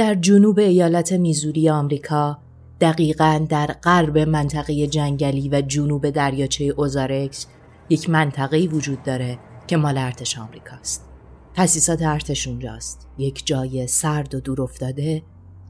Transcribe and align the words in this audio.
در 0.00 0.14
جنوب 0.14 0.58
ایالت 0.58 1.12
میزوری 1.12 1.70
آمریکا 1.70 2.38
دقیقا 2.80 3.46
در 3.48 3.66
غرب 3.66 4.18
منطقه 4.18 4.86
جنگلی 4.86 5.48
و 5.48 5.60
جنوب 5.60 6.10
دریاچه 6.10 6.64
اوزارکس 6.64 7.46
یک 7.88 8.10
منطقه 8.10 8.58
وجود 8.66 9.02
داره 9.02 9.38
که 9.66 9.76
مال 9.76 9.98
ارتش 9.98 10.38
آمریکاست. 10.38 11.08
تاسیسات 11.54 12.02
ارتش 12.02 12.48
اونجاست. 12.48 13.08
یک 13.18 13.46
جای 13.46 13.86
سرد 13.86 14.34
و 14.34 14.40
دور 14.40 14.62
افتاده 14.62 15.22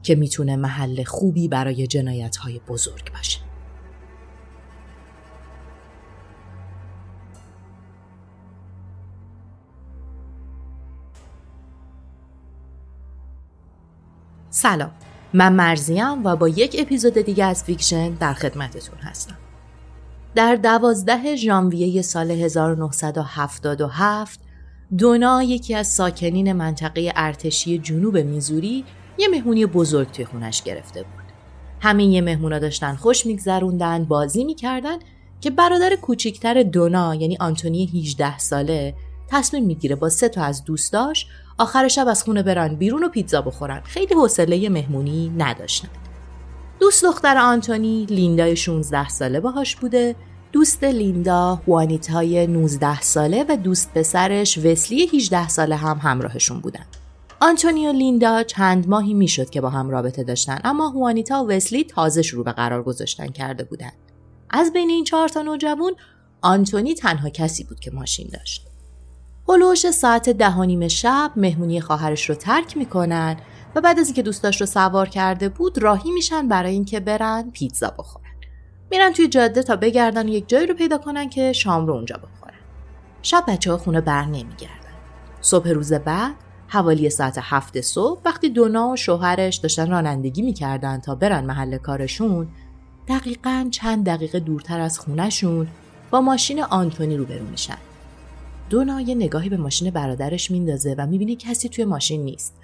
که 0.03 0.15
می‌تونه 0.15 0.55
محل 0.55 1.03
خوبی 1.03 1.47
برای 1.47 1.87
جنایت 1.87 2.37
های 2.37 2.59
بزرگ 2.67 3.13
باشه. 3.13 3.50
سلام. 14.53 14.91
من 15.33 15.53
مرزیم 15.53 16.25
و 16.25 16.35
با 16.35 16.49
یک 16.49 16.75
اپیزود 16.79 17.13
دیگه 17.13 17.45
از 17.45 17.63
فیکشن 17.63 18.09
در 18.09 18.33
خدمتتون 18.33 18.99
هستم. 18.99 19.37
در 20.35 20.55
دوازده 20.55 21.35
ژانویه 21.35 22.01
سال 22.01 22.31
1977 22.31 24.39
دونا 24.97 25.43
یکی 25.43 25.75
از 25.75 25.87
ساکنین 25.87 26.53
منطقه 26.53 27.13
ارتشی 27.15 27.79
جنوب 27.79 28.17
میزوری 28.17 28.85
یه 29.17 29.27
مهمونی 29.27 29.65
بزرگ 29.65 30.11
توی 30.11 30.25
خونش 30.25 30.63
گرفته 30.63 31.03
بود. 31.03 31.23
همین 31.81 32.11
یه 32.11 32.21
مهمونا 32.21 32.59
داشتن 32.59 32.95
خوش 32.95 33.25
میگذروندن 33.25 34.05
بازی 34.05 34.43
می‌کردن 34.43 34.97
که 35.41 35.49
برادر 35.49 35.95
کوچیکتر 35.95 36.63
دونا 36.63 37.15
یعنی 37.15 37.37
آنتونی 37.39 37.85
18 37.85 38.37
ساله 38.37 38.95
تصمیم 39.27 39.65
می‌گیره 39.65 39.95
با 39.95 40.09
سه 40.09 40.29
تا 40.29 40.43
از 40.43 40.63
دوستاش 40.63 41.27
آخر 41.57 41.87
شب 41.87 42.07
از 42.07 42.23
خونه 42.23 42.43
برن 42.43 42.75
بیرون 42.75 43.03
و 43.03 43.09
پیتزا 43.09 43.41
بخورن. 43.41 43.81
خیلی 43.83 44.15
حوصله 44.15 44.69
مهمونی 44.69 45.29
نداشتن. 45.37 45.89
دوست 46.79 47.03
دختر 47.03 47.37
آنتونی 47.37 48.05
لیندای 48.05 48.55
16 48.55 49.09
ساله 49.09 49.39
باهاش 49.39 49.75
بوده. 49.75 50.15
دوست 50.51 50.83
لیندا 50.83 51.55
هوانیتای 51.67 52.47
19 52.47 53.01
ساله 53.01 53.45
و 53.49 53.55
دوست 53.55 53.93
پسرش 53.93 54.57
وسلی 54.57 55.09
18 55.13 55.47
ساله 55.47 55.75
هم 55.75 55.97
همراهشون 55.97 56.59
بودن. 56.59 56.85
آنتونی 57.41 57.87
و 57.87 57.91
لیندا 57.91 58.43
چند 58.43 58.89
ماهی 58.89 59.13
می‌شد 59.13 59.49
که 59.49 59.61
با 59.61 59.69
هم 59.69 59.89
رابطه 59.89 60.23
داشتن 60.23 60.59
اما 60.63 60.89
هوانیتا 60.89 61.43
و 61.43 61.47
وسلی 61.47 61.83
تازه 61.83 62.21
شروع 62.21 62.45
به 62.45 62.51
قرار 62.51 62.83
گذاشتن 62.83 63.27
کرده 63.27 63.63
بودن. 63.63 63.91
از 64.49 64.73
بین 64.73 64.89
این 64.89 65.03
چهار 65.03 65.29
تا 65.29 65.41
نوجوان 65.41 65.93
آنتونی 66.41 66.93
تنها 66.93 67.29
کسی 67.29 67.63
بود 67.63 67.79
که 67.79 67.91
ماشین 67.91 68.29
داشت. 68.33 68.70
هلوش 69.51 69.91
ساعت 69.91 70.29
ده 70.29 70.87
شب 70.87 71.31
مهمونی 71.35 71.81
خواهرش 71.81 72.29
رو 72.29 72.35
ترک 72.35 72.77
می‌کنن 72.77 73.37
و 73.75 73.81
بعد 73.81 73.99
از 73.99 74.05
اینکه 74.05 74.21
دوستاش 74.21 74.61
رو 74.61 74.67
سوار 74.67 75.09
کرده 75.09 75.49
بود 75.49 75.77
راهی 75.77 76.11
میشن 76.11 76.47
برای 76.47 76.73
اینکه 76.73 76.99
برن 76.99 77.51
پیتزا 77.53 77.93
بخورن. 77.99 78.25
میرن 78.91 79.13
توی 79.13 79.27
جاده 79.27 79.63
تا 79.63 79.75
بگردن 79.75 80.25
و 80.25 80.29
یک 80.29 80.49
جایی 80.49 80.67
رو 80.67 80.73
پیدا 80.73 80.97
کنن 80.97 81.29
که 81.29 81.53
شام 81.53 81.87
رو 81.87 81.93
اونجا 81.93 82.17
بخورن. 82.17 82.53
شب 83.21 83.43
بچه 83.47 83.71
ها 83.71 83.77
خونه 83.77 84.01
بر 84.01 84.25
نمیگردن. 84.25 84.91
صبح 85.41 85.69
روز 85.69 85.93
بعد 85.93 86.35
حوالی 86.67 87.09
ساعت 87.09 87.39
هفت 87.41 87.81
صبح 87.81 88.21
وقتی 88.25 88.49
دونا 88.49 88.89
و 88.89 88.95
شوهرش 88.95 89.55
داشتن 89.55 89.91
رانندگی 89.91 90.41
می‌کردن 90.41 90.99
تا 90.99 91.15
برن 91.15 91.45
محل 91.45 91.77
کارشون 91.77 92.47
دقیقا 93.07 93.67
چند 93.71 94.05
دقیقه 94.05 94.39
دورتر 94.39 94.79
از 94.79 94.99
خونهشون 94.99 95.67
با 96.11 96.21
ماشین 96.21 96.63
آنتونی 96.63 97.17
روبرو 97.17 97.45
میشن. 97.45 97.77
دونا 98.71 99.01
یه 99.01 99.15
نگاهی 99.15 99.49
به 99.49 99.57
ماشین 99.57 99.89
برادرش 99.89 100.51
میندازه 100.51 100.95
و 100.97 101.05
می‌بینه 101.05 101.35
کسی 101.35 101.69
توی 101.69 101.85
ماشین 101.85 102.23
نیست. 102.23 102.55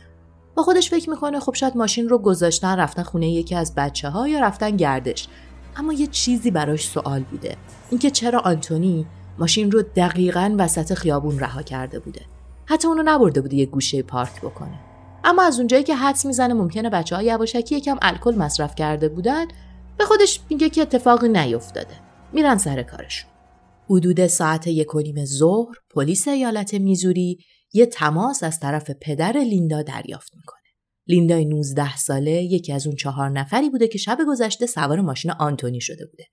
با 0.55 0.63
خودش 0.63 0.89
فکر 0.89 1.09
می‌کنه 1.09 1.39
خب 1.39 1.53
شاید 1.53 1.77
ماشین 1.77 2.09
رو 2.09 2.17
گذاشتن 2.17 2.75
رفتن 2.77 3.03
خونه 3.03 3.29
یکی 3.29 3.55
از 3.55 3.75
بچه 3.75 4.09
ها 4.09 4.27
یا 4.27 4.39
رفتن 4.39 4.77
گردش. 4.77 5.27
اما 5.75 5.93
یه 5.93 6.07
چیزی 6.07 6.51
براش 6.51 6.87
سوال 6.87 7.23
بوده. 7.23 7.55
اینکه 7.89 8.11
چرا 8.11 8.39
آنتونی 8.39 9.05
ماشین 9.37 9.71
رو 9.71 9.81
دقیقا 9.81 10.55
وسط 10.57 10.93
خیابون 10.93 11.39
رها 11.39 11.61
کرده 11.61 11.99
بوده. 11.99 12.21
حتی 12.65 12.87
اونو 12.87 13.03
نبرده 13.05 13.41
بوده 13.41 13.55
یه 13.55 13.65
گوشه 13.65 14.01
پارک 14.01 14.41
بکنه. 14.41 14.79
اما 15.23 15.43
از 15.43 15.57
اونجایی 15.57 15.83
که 15.83 15.95
حدس 15.95 16.25
می‌زنه 16.25 16.53
ممکنه 16.53 16.89
بچه 16.89 17.15
ها 17.15 17.23
یواشکی 17.23 17.75
یکم 17.75 17.97
الکل 18.01 18.35
مصرف 18.35 18.75
کرده 18.75 19.09
بودن 19.09 19.45
به 19.97 20.05
خودش 20.05 20.39
میگه 20.49 20.69
که 20.69 20.81
اتفاقی 20.81 21.29
نیفتاده. 21.29 21.95
میرن 22.33 22.57
سر 22.57 22.83
کارشون. 22.83 23.29
حدود 23.89 24.27
ساعت 24.27 24.67
یک 24.67 24.95
و 24.95 24.99
نیم 24.99 25.25
ظهر 25.25 25.75
پلیس 25.89 26.27
ایالت 26.27 26.73
میزوری 26.73 27.37
یه 27.73 27.85
تماس 27.85 28.43
از 28.43 28.59
طرف 28.59 28.91
پدر 29.01 29.37
لیندا 29.37 29.81
دریافت 29.81 30.35
می‌کنه. 30.35 30.61
لیندا 31.07 31.39
19 31.39 31.97
ساله 31.97 32.31
یکی 32.31 32.73
از 32.73 32.87
اون 32.87 32.95
چهار 32.95 33.29
نفری 33.29 33.69
بوده 33.69 33.87
که 33.87 33.97
شب 33.97 34.17
گذشته 34.27 34.65
سوار 34.65 35.01
ماشین 35.01 35.31
آنتونی 35.31 35.81
شده 35.81 36.05
بوده. 36.05 36.25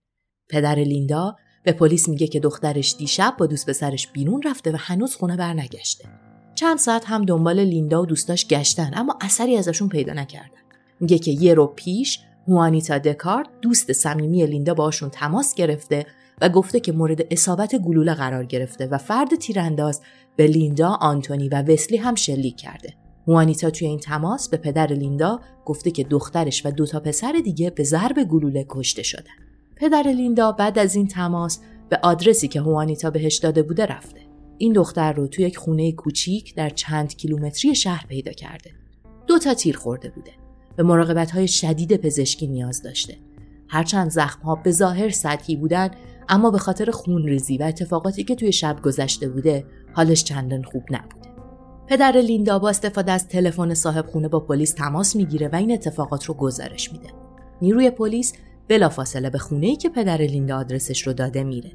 پدر 0.48 0.74
لیندا 0.74 1.36
به 1.64 1.72
پلیس 1.72 2.08
میگه 2.08 2.26
که 2.26 2.40
دخترش 2.40 2.94
دیشب 2.98 3.34
با 3.38 3.46
دوست 3.46 3.70
پسرش 3.70 4.08
بیرون 4.08 4.42
رفته 4.42 4.72
و 4.72 4.76
هنوز 4.78 5.14
خونه 5.14 5.36
برنگشته. 5.36 6.08
چند 6.54 6.78
ساعت 6.78 7.04
هم 7.06 7.24
دنبال 7.24 7.60
لیندا 7.60 8.02
و 8.02 8.06
دوستاش 8.06 8.48
گشتن 8.48 8.90
اما 8.94 9.18
اثری 9.20 9.56
ازشون 9.56 9.88
پیدا 9.88 10.12
نکردن. 10.12 10.58
میگه 11.00 11.18
که 11.18 11.30
یه 11.30 11.54
رو 11.54 11.66
پیش 11.66 12.18
هوانیتا 12.48 12.98
دکارت 12.98 13.48
دوست 13.62 13.92
صمیمی 13.92 14.46
لیندا 14.46 14.74
باشون 14.74 15.10
تماس 15.10 15.54
گرفته 15.54 16.06
و 16.40 16.48
گفته 16.48 16.80
که 16.80 16.92
مورد 16.92 17.20
اصابت 17.30 17.76
گلوله 17.76 18.14
قرار 18.14 18.44
گرفته 18.44 18.86
و 18.86 18.98
فرد 18.98 19.34
تیرانداز 19.34 20.00
به 20.36 20.46
لیندا، 20.46 20.88
آنتونی 20.88 21.48
و 21.48 21.62
وسلی 21.62 21.96
هم 21.96 22.14
شلیک 22.14 22.56
کرده. 22.56 22.94
موانیتا 23.26 23.70
توی 23.70 23.88
این 23.88 23.98
تماس 23.98 24.48
به 24.48 24.56
پدر 24.56 24.86
لیندا 24.86 25.40
گفته 25.64 25.90
که 25.90 26.04
دخترش 26.04 26.66
و 26.66 26.70
دو 26.70 26.86
تا 26.86 27.00
پسر 27.00 27.32
دیگه 27.44 27.70
به 27.70 27.84
ضرب 27.84 28.24
گلوله 28.24 28.66
کشته 28.68 29.02
شدن. 29.02 29.34
پدر 29.76 30.02
لیندا 30.02 30.52
بعد 30.52 30.78
از 30.78 30.94
این 30.94 31.08
تماس 31.08 31.60
به 31.88 31.98
آدرسی 32.02 32.48
که 32.48 32.60
هوانیتا 32.60 33.10
بهش 33.10 33.36
داده 33.36 33.62
بوده 33.62 33.86
رفته. 33.86 34.20
این 34.58 34.72
دختر 34.72 35.12
رو 35.12 35.26
توی 35.26 35.44
یک 35.44 35.56
خونه 35.58 35.92
کوچیک 35.92 36.54
در 36.54 36.70
چند 36.70 37.16
کیلومتری 37.16 37.74
شهر 37.74 38.06
پیدا 38.06 38.32
کرده. 38.32 38.70
دو 39.26 39.38
تا 39.38 39.54
تیر 39.54 39.76
خورده 39.76 40.10
بوده. 40.10 40.30
به 40.76 40.82
مراقبت 40.82 41.30
های 41.30 41.48
شدید 41.48 41.96
پزشکی 41.96 42.46
نیاز 42.46 42.82
داشته. 42.82 43.16
هرچند 43.68 44.10
زخم 44.10 44.42
ها 44.42 44.54
به 44.54 44.70
ظاهر 44.70 45.10
سطحی 45.10 45.56
بودن 45.56 45.90
اما 46.28 46.50
به 46.50 46.58
خاطر 46.58 46.90
خونریزی 46.90 47.58
و 47.58 47.62
اتفاقاتی 47.62 48.24
که 48.24 48.34
توی 48.34 48.52
شب 48.52 48.82
گذشته 48.82 49.28
بوده 49.28 49.64
حالش 49.92 50.24
چندان 50.24 50.62
خوب 50.62 50.82
نبوده. 50.90 51.28
پدر 51.86 52.12
لیندا 52.12 52.58
با 52.58 52.68
استفاده 52.68 53.12
از 53.12 53.28
تلفن 53.28 53.74
صاحب 53.74 54.06
خونه 54.06 54.28
با 54.28 54.40
پلیس 54.40 54.72
تماس 54.72 55.16
می‌گیره 55.16 55.48
و 55.48 55.56
این 55.56 55.72
اتفاقات 55.72 56.24
رو 56.24 56.34
گزارش 56.34 56.92
میده. 56.92 57.08
نیروی 57.62 57.90
پلیس 57.90 58.32
بلافاصله 58.68 59.30
به 59.30 59.38
خونه 59.38 59.66
ای 59.66 59.76
که 59.76 59.88
پدر 59.88 60.16
لیندا 60.16 60.58
آدرسش 60.58 61.06
رو 61.06 61.12
داده 61.12 61.44
میره. 61.44 61.72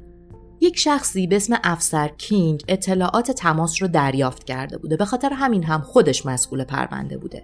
یک 0.60 0.78
شخصی 0.78 1.26
به 1.26 1.36
اسم 1.36 1.54
افسر 1.64 2.08
کینگ 2.08 2.62
اطلاعات 2.68 3.30
تماس 3.30 3.82
رو 3.82 3.88
دریافت 3.88 4.44
کرده 4.44 4.78
بوده 4.78 4.96
به 4.96 5.04
خاطر 5.04 5.30
همین 5.32 5.64
هم 5.64 5.80
خودش 5.80 6.26
مسئول 6.26 6.64
پرونده 6.64 7.18
بوده 7.18 7.42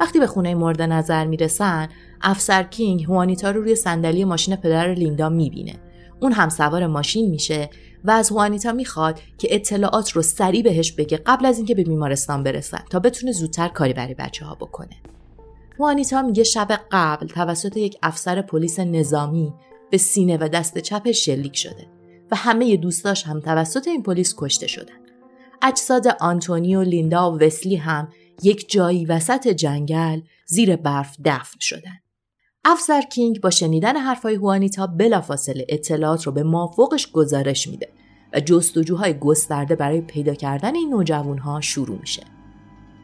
وقتی 0.00 0.18
به 0.18 0.26
خونه 0.26 0.54
مورد 0.54 0.82
نظر 0.82 1.26
می‌رسن 1.26 1.88
افسر 2.20 2.62
کینگ 2.62 3.04
هوانیتا 3.04 3.50
رو 3.50 3.60
روی 3.60 3.74
صندلی 3.74 4.24
ماشین 4.24 4.56
پدر 4.56 4.94
لیندا 4.94 5.28
می‌بینه 5.28 5.74
اون 6.20 6.32
هم 6.32 6.48
سوار 6.48 6.86
ماشین 6.86 7.30
میشه 7.30 7.70
و 8.04 8.10
از 8.10 8.30
هوانیتا 8.30 8.72
می‌خواد 8.72 9.20
که 9.38 9.48
اطلاعات 9.50 10.10
رو 10.10 10.22
سریع 10.22 10.62
بهش 10.62 10.92
بگه 10.92 11.16
قبل 11.16 11.46
از 11.46 11.56
اینکه 11.56 11.74
به 11.74 11.84
بیمارستان 11.84 12.42
برسن 12.42 12.84
تا 12.90 12.98
بتونه 12.98 13.32
زودتر 13.32 13.68
کاری 13.68 13.92
برای 13.92 14.14
بچه 14.14 14.44
ها 14.44 14.54
بکنه 14.54 14.96
هوانیتا 15.78 16.22
میگه 16.22 16.44
شب 16.44 16.80
قبل 16.92 17.26
توسط 17.26 17.76
یک 17.76 17.98
افسر 18.02 18.42
پلیس 18.42 18.80
نظامی 18.80 19.54
به 19.90 19.98
سینه 19.98 20.36
و 20.36 20.48
دست 20.48 20.78
چپ 20.78 21.10
شلیک 21.10 21.56
شده 21.56 21.86
و 22.30 22.36
همه 22.36 22.76
دوستاش 22.76 23.26
هم 23.26 23.40
توسط 23.40 23.88
این 23.88 24.02
پلیس 24.02 24.34
کشته 24.38 24.66
شدن. 24.66 24.98
اجساد 25.62 26.06
آنتونیو، 26.20 26.82
لیندا 26.82 27.32
و 27.32 27.38
وسلی 27.38 27.76
هم 27.76 28.08
یک 28.42 28.70
جایی 28.70 29.06
وسط 29.06 29.48
جنگل 29.48 30.20
زیر 30.46 30.76
برف 30.76 31.16
دفن 31.24 31.58
شدن. 31.60 31.98
افسر 32.70 33.00
کینگ 33.00 33.40
با 33.40 33.50
شنیدن 33.50 33.96
حرفای 33.96 34.34
هوانیتا 34.34 34.86
بلافاصله 34.86 35.66
اطلاعات 35.68 36.26
رو 36.26 36.32
به 36.32 36.42
مافوقش 36.42 37.12
گزارش 37.12 37.68
میده 37.68 37.92
و 38.32 38.40
جستجوهای 38.40 39.18
گسترده 39.18 39.76
برای 39.76 40.00
پیدا 40.00 40.34
کردن 40.34 40.74
این 40.74 40.90
نوجوانها 40.90 41.60
شروع 41.60 41.98
میشه. 42.00 42.22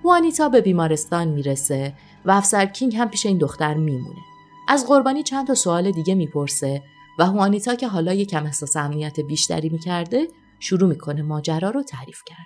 هوانیتا 0.04 0.48
به 0.48 0.60
بیمارستان 0.60 1.28
می‌رسه 1.28 1.94
و 2.24 2.30
افسر 2.30 2.66
کینگ 2.66 2.96
هم 2.96 3.08
پیش 3.08 3.26
این 3.26 3.38
دختر 3.38 3.74
میمونه. 3.74 4.20
از 4.68 4.86
قربانی 4.86 5.22
چند 5.22 5.46
تا 5.46 5.54
سوال 5.54 5.90
دیگه 5.90 6.14
می‌پرسه 6.14 6.82
و 7.18 7.26
هوانیتا 7.26 7.74
که 7.74 7.88
حالا 7.88 8.12
یکم 8.12 8.44
احساس 8.44 8.76
امنیت 8.76 9.20
بیشتری 9.20 9.68
می‌کرده 9.68 10.28
شروع 10.60 10.88
می‌کنه 10.88 11.22
ماجرا 11.22 11.70
رو 11.70 11.82
تعریف 11.82 12.20
کردن. 12.26 12.44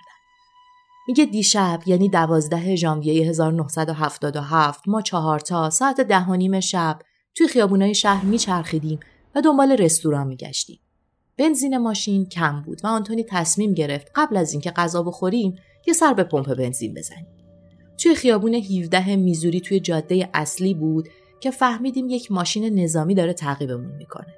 میگه 1.07 1.25
دیشب 1.25 1.81
یعنی 1.85 2.09
دوازده 2.09 2.75
ژانویه 2.75 3.29
1977 3.29 4.87
ما 4.87 5.01
چهارتا 5.01 5.69
ساعت 5.69 6.01
ده 6.01 6.25
و 6.25 6.35
نیم 6.35 6.59
شب 6.59 6.99
توی 7.35 7.47
خیابونای 7.47 7.95
شهر 7.95 8.25
میچرخیدیم 8.25 8.99
و 9.35 9.41
دنبال 9.41 9.71
رستوران 9.71 10.27
میگشتیم. 10.27 10.79
بنزین 11.37 11.77
ماشین 11.77 12.25
کم 12.25 12.61
بود 12.61 12.81
و 12.83 12.87
آنتونی 12.87 13.23
تصمیم 13.23 13.73
گرفت 13.73 14.11
قبل 14.15 14.37
از 14.37 14.51
اینکه 14.51 14.71
غذا 14.71 15.03
بخوریم 15.03 15.55
یه 15.87 15.93
سر 15.93 16.13
به 16.13 16.23
پمپ 16.23 16.53
بنزین 16.53 16.93
بزنیم. 16.93 17.27
توی 17.97 18.15
خیابون 18.15 18.53
17 18.53 19.15
میزوری 19.15 19.61
توی 19.61 19.79
جاده 19.79 20.29
اصلی 20.33 20.73
بود 20.73 21.09
که 21.39 21.51
فهمیدیم 21.51 22.09
یک 22.09 22.31
ماشین 22.31 22.79
نظامی 22.79 23.15
داره 23.15 23.33
تعقیبمون 23.33 23.95
می‌کنه. 23.95 24.33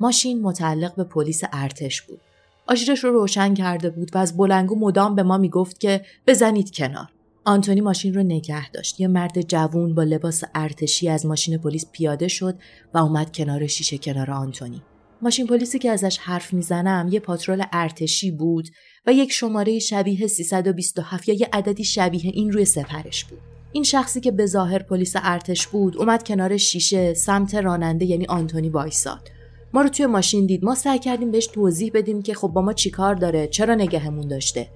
ماشین 0.00 0.42
متعلق 0.42 0.94
به 0.94 1.04
پلیس 1.04 1.42
ارتش 1.52 2.02
بود. 2.02 2.20
آژیرش 2.66 3.04
رو 3.04 3.12
روشن 3.12 3.54
کرده 3.54 3.90
بود 3.90 4.10
و 4.14 4.18
از 4.18 4.36
بلنگو 4.36 4.78
مدام 4.78 5.14
به 5.14 5.22
ما 5.22 5.38
می‌گفت 5.38 5.80
که 5.80 6.04
بزنید 6.26 6.74
کنار. 6.74 7.08
آنتونی 7.46 7.80
ماشین 7.80 8.14
رو 8.14 8.22
نگه 8.22 8.70
داشت. 8.70 9.00
یه 9.00 9.08
مرد 9.08 9.40
جوون 9.40 9.94
با 9.94 10.02
لباس 10.02 10.42
ارتشی 10.54 11.08
از 11.08 11.26
ماشین 11.26 11.58
پلیس 11.58 11.86
پیاده 11.92 12.28
شد 12.28 12.54
و 12.94 12.98
اومد 12.98 13.36
کنار 13.36 13.66
شیشه 13.66 13.98
کنار 13.98 14.30
آنتونی. 14.30 14.82
ماشین 15.22 15.46
پلیسی 15.46 15.78
که 15.78 15.90
ازش 15.90 16.18
حرف 16.18 16.52
می‌زنم 16.52 17.08
یه 17.12 17.20
پاترول 17.20 17.64
ارتشی 17.72 18.30
بود 18.30 18.68
و 19.06 19.12
یک 19.12 19.32
شماره 19.32 19.78
شبیه 19.78 20.26
327 20.26 21.28
یا 21.28 21.34
یه 21.34 21.48
عددی 21.52 21.84
شبیه 21.84 22.30
این 22.34 22.52
روی 22.52 22.64
سپرش 22.64 23.24
بود. 23.24 23.38
این 23.72 23.82
شخصی 23.82 24.20
که 24.20 24.30
به 24.30 24.46
ظاهر 24.46 24.82
پلیس 24.82 25.12
ارتش 25.16 25.66
بود 25.66 25.96
اومد 25.96 26.22
کنار 26.22 26.56
شیشه 26.56 27.14
سمت 27.14 27.54
راننده 27.54 28.04
یعنی 28.04 28.26
آنتونی 28.26 28.68
وایساد. 28.68 29.30
ما 29.72 29.82
رو 29.82 29.88
توی 29.88 30.06
ماشین 30.06 30.46
دید 30.46 30.64
ما 30.64 30.74
سعی 30.74 30.98
کردیم 30.98 31.30
بهش 31.30 31.46
توضیح 31.46 31.90
بدیم 31.94 32.22
که 32.22 32.34
خب 32.34 32.48
با 32.48 32.60
ما 32.60 32.72
چیکار 32.72 33.14
داره 33.14 33.46
چرا 33.46 33.74
نگهمون 33.74 34.28
داشته 34.28 34.68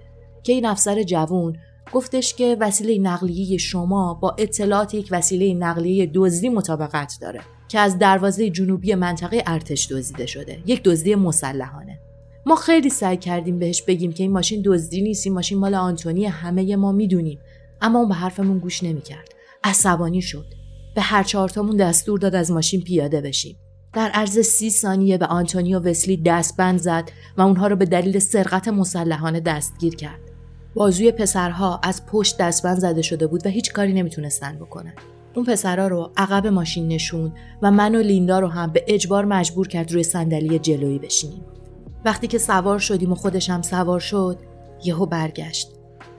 که 0.43 0.53
این 0.53 0.67
افسر 0.67 1.03
جوون 1.03 1.57
گفتش 1.93 2.35
که 2.35 2.57
وسیله 2.61 2.99
نقلیه 2.99 3.59
شما 3.59 4.15
با 4.15 4.37
اطلاعات 4.39 4.95
یک 4.95 5.09
وسیله 5.11 5.55
نقلیه 5.55 6.11
دزدی 6.15 6.49
مطابقت 6.49 7.19
داره 7.21 7.41
که 7.69 7.79
از 7.79 7.99
دروازه 7.99 8.51
جنوبی 8.51 8.95
منطقه 8.95 9.43
ارتش 9.47 9.93
دزدیده 9.93 10.27
شده 10.27 10.59
یک 10.67 10.83
دزدی 10.83 11.15
مسلحانه. 11.15 12.01
ما 12.47 12.57
خیلی 12.57 12.91
سعی 12.91 13.17
کردیم 13.17 13.59
بهش 13.59 13.83
بگیم 13.83 14.13
که 14.13 14.23
این 14.23 14.33
ماشین 14.33 14.63
دزدی 14.65 15.03
نیست 15.03 15.27
این 15.27 15.35
ماشین 15.35 15.59
مال 15.59 15.75
آنتونی 15.75 16.27
همه 16.27 16.77
ما 16.77 16.93
می‌دونیم. 16.93 17.39
اما 17.81 17.99
اون 17.99 18.09
به 18.09 18.15
حرفمون 18.15 18.59
گوش 18.59 18.83
نمی‌کرد. 18.83 19.29
عصبانی 19.65 20.23
شد. 20.23 20.47
به 20.95 21.01
هر 21.01 21.23
چهارتامون 21.23 21.77
دستور 21.77 22.19
داد 22.19 22.35
از 22.35 22.51
ماشین 22.51 22.81
پیاده 22.81 23.21
بشیم. 23.21 23.57
در 23.93 24.11
عرض 24.15 24.39
سی 24.39 24.71
ثانیه 24.71 25.19
به 25.19 25.27
آنتونیو 25.27 25.79
وسلی 25.79 26.17
دستبند 26.17 26.79
زد 26.79 27.11
و 27.37 27.43
اونها 27.43 27.67
را 27.67 27.77
به 27.77 27.85
دلیل 27.85 28.19
سرقت 28.19 28.69
مسلحانه 28.69 29.41
دستگیر 29.41 29.95
کرد. 29.95 30.28
بازوی 30.75 31.13
پسرها 31.13 31.81
از 31.83 32.07
پشت 32.07 32.39
دستبند 32.39 32.79
زده 32.79 33.03
شده 33.03 33.27
بود 33.27 33.47
و 33.47 33.49
هیچ 33.49 33.73
کاری 33.73 33.93
نمی‌تونستن 33.93 34.57
بکنن. 34.57 34.93
اون 35.35 35.45
پسرها 35.45 35.89
رو 35.89 36.11
عقب 36.17 36.47
ماشین 36.47 36.89
نشون 36.89 37.33
و 37.63 37.71
من 37.71 37.95
و 37.95 37.99
لیندا 37.99 38.39
رو 38.39 38.49
هم 38.49 38.71
به 38.73 38.85
اجبار 38.89 39.25
مجبور 39.25 39.69
کرد 39.69 39.93
روی 39.93 40.03
صندلی 40.03 40.59
جلویی 40.59 40.99
بشینیم. 40.99 41.45
وقتی 42.05 42.27
که 42.27 42.39
سوار 42.39 42.79
شدیم 42.79 43.13
و 43.13 43.15
خودش 43.15 43.51
هم 43.51 43.63
سوار 43.63 44.01
شد، 44.01 44.39
یهو 44.85 45.07
برگشت. 45.07 45.69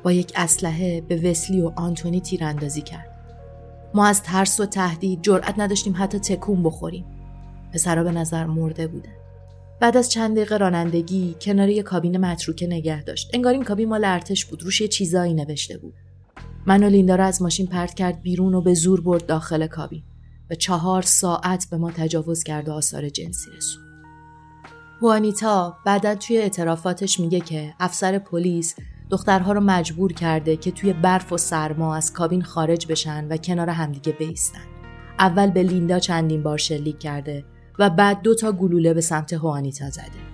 با 0.04 0.12
یک 0.12 0.34
اسلحه 0.36 1.02
به 1.02 1.16
وسلی 1.16 1.62
و 1.62 1.72
آنتونی 1.76 2.22
تیراندازی 2.22 2.82
کرد. 2.82 3.10
ما 3.94 4.06
از 4.06 4.24
ترس 4.24 4.60
و 4.60 4.66
تهدید 4.66 5.22
جرأت 5.22 5.60
نداشتیم 5.60 5.94
حتی 5.98 6.20
تکون 6.20 6.64
بخوریم. 6.64 7.06
پسرا 7.74 8.04
به 8.04 8.12
نظر 8.12 8.46
مرده 8.46 8.88
بودن 8.88 9.19
بعد 9.80 9.98
از 9.98 10.12
چند 10.12 10.36
دقیقه 10.36 10.58
رانندگی 10.58 11.36
کنار 11.42 11.70
یه 11.70 11.84
کابین 11.84 12.18
متروکه 12.18 12.68
نگه 12.68 13.04
داشت. 13.04 13.30
انگار 13.34 13.54
این 13.54 13.64
کابین 13.64 13.90
مال 13.90 14.06
ارتش 14.06 14.46
بود 14.46 14.64
روش 14.64 14.82
یه 14.82 14.88
چیزایی 14.88 15.34
نوشته 15.34 15.78
بود. 15.78 15.94
من 16.66 16.84
و 16.84 16.90
لیندا 16.90 17.16
رو 17.16 17.24
از 17.24 17.42
ماشین 17.42 17.68
پرت 17.68 17.94
کرد 17.94 18.22
بیرون 18.22 18.54
و 18.54 18.62
به 18.62 18.74
زور 18.74 19.02
برد 19.02 19.26
داخل 19.26 19.68
کابین. 19.68 20.04
و 20.50 20.56
چهار 20.56 21.02
ساعت 21.02 21.68
به 21.72 21.78
ما 21.78 21.92
تجاوز 21.92 22.44
کرد 22.44 22.70
و 22.70 22.72
آثار 22.72 23.10
جنسی 23.10 23.52
رسون 23.58 23.84
وانیتا 25.02 25.78
بعدا 25.86 26.16
توی 26.16 26.38
اعترافاتش 26.38 27.20
میگه 27.20 27.40
که 27.40 27.74
افسر 27.80 28.20
پلیس 28.20 28.76
دخترها 29.10 29.52
رو 29.52 29.62
مجبور 29.62 30.14
کرده 30.14 30.58
که 30.58 30.72
توی 30.72 30.94
برف 30.94 31.34
و 31.34 31.38
سرما 31.38 31.96
از 31.96 32.14
کابین 32.14 32.42
خارج 32.42 32.88
بشن 32.88 33.28
و 33.28 33.38
کنار 33.38 33.70
همدیگه 33.70 34.12
بیستن. 34.12 34.66
اول 35.20 35.52
به 35.52 35.64
لیندا 35.64 36.00
چندین 36.00 36.44
بار 36.44 36.58
شلیک 36.58 37.00
کرده 37.00 37.46
و 37.80 37.90
بعد 37.90 38.22
دو 38.22 38.36
تا 38.36 38.52
گلوله 38.52 38.94
به 38.94 39.02
سمت 39.02 39.34
هوانیتا 39.34 39.90
زده. 39.90 40.30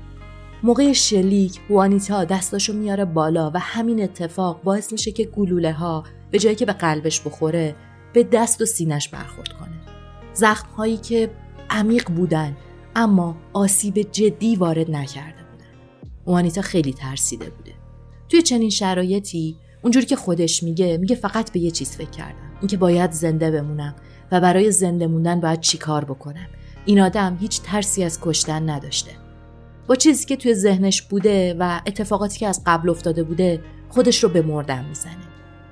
موقع 0.63 0.93
شلیک 0.93 1.59
هوانیتا 1.69 2.23
دستاشو 2.23 2.73
میاره 2.73 3.05
بالا 3.05 3.51
و 3.53 3.59
همین 3.59 4.03
اتفاق 4.03 4.63
باعث 4.63 4.91
میشه 4.91 5.11
که 5.11 5.25
گلوله 5.25 5.71
ها 5.71 6.03
به 6.31 6.39
جایی 6.39 6.55
که 6.55 6.65
به 6.65 6.73
قلبش 6.73 7.21
بخوره 7.21 7.75
به 8.13 8.23
دست 8.23 8.61
و 8.61 8.65
سینش 8.65 9.09
برخورد 9.09 9.53
کنه. 9.53 9.75
زخم 10.33 10.67
هایی 10.69 10.97
که 10.97 11.29
عمیق 11.69 12.09
بودن 12.09 12.57
اما 12.95 13.37
آسیب 13.53 14.01
جدی 14.11 14.55
وارد 14.55 14.91
نکرده 14.91 15.43
بودن. 15.51 15.65
هوانیتا 16.27 16.61
خیلی 16.61 16.93
ترسیده 16.93 17.49
بوده. 17.49 17.71
توی 18.29 18.41
چنین 18.41 18.69
شرایطی 18.69 19.57
اونجوری 19.81 20.05
که 20.05 20.15
خودش 20.15 20.63
میگه 20.63 20.97
میگه 20.97 21.15
فقط 21.15 21.51
به 21.51 21.59
یه 21.59 21.71
چیز 21.71 21.91
فکر 21.91 22.09
کردم 22.09 22.35
اینکه 22.59 22.77
باید 22.77 23.11
زنده 23.11 23.51
بمونم 23.51 23.95
و 24.31 24.41
برای 24.41 24.71
زنده 24.71 25.07
موندن 25.07 25.39
باید 25.39 25.59
چیکار 25.59 26.05
بکنم 26.05 26.47
این 26.85 27.01
آدم 27.01 27.37
هیچ 27.39 27.61
ترسی 27.61 28.03
از 28.03 28.19
کشتن 28.21 28.69
نداشته. 28.69 29.11
با 29.87 29.95
چیزی 29.95 30.25
که 30.25 30.35
توی 30.35 30.53
ذهنش 30.53 31.01
بوده 31.01 31.55
و 31.59 31.81
اتفاقاتی 31.87 32.39
که 32.39 32.47
از 32.47 32.61
قبل 32.65 32.89
افتاده 32.89 33.23
بوده 33.23 33.61
خودش 33.89 34.23
رو 34.23 34.29
به 34.29 34.41
مردن 34.41 34.85
می‌زنه. 34.85 35.17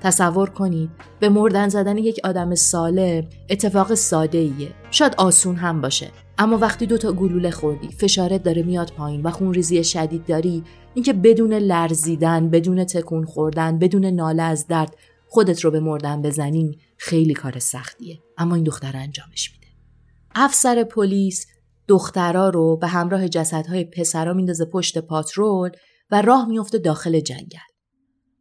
تصور 0.02 0.50
کنید 0.50 0.90
به 1.20 1.30
مردن 1.30 1.70
زدن 1.70 1.98
یک 1.98 2.20
آدم 2.24 2.56
سالم 2.56 3.24
اتفاق 3.50 3.94
ساده 3.94 4.38
ایه 4.38 4.72
شاید 4.92 5.16
آسون 5.18 5.56
هم 5.56 5.82
باشه. 5.82 6.12
اما 6.38 6.58
وقتی 6.58 6.86
دوتا 6.86 7.12
گلوله 7.12 7.52
خوردی 7.52 7.88
فشارت 7.88 8.44
داره 8.44 8.64
میاد 8.64 8.92
پایین 8.98 9.22
و 9.24 9.32
خونریزی 9.32 9.84
شدید 9.84 10.26
داری 10.26 10.64
اینکه 10.94 11.14
بدون 11.14 11.54
لرزیدن 11.54 12.50
بدون 12.50 12.84
تکون 12.84 13.26
خوردن 13.26 13.80
بدون 13.80 14.06
ناله 14.06 14.44
از 14.44 14.68
درد 14.68 14.96
خودت 15.28 15.62
رو 15.62 15.72
به 15.72 15.80
مردن 15.80 16.22
بزنین 16.22 16.76
خیلی 16.98 17.34
کار 17.34 17.60
سختیه. 17.60 18.20
اما 18.38 18.56
این 18.56 18.64
دختر 18.64 18.98
انجامش 18.98 19.52
میده. 19.52 19.63
افسر 20.36 20.84
پلیس 20.84 21.46
دخترا 21.88 22.50
رو 22.50 22.78
به 22.78 22.88
همراه 22.88 23.28
جسدهای 23.28 23.84
پسرا 23.84 24.34
میندازه 24.34 24.66
پشت 24.66 24.98
پاترول 24.98 25.70
و 26.12 26.22
راه 26.22 26.48
میفته 26.48 26.78
داخل 26.78 27.20
جنگل. 27.20 27.58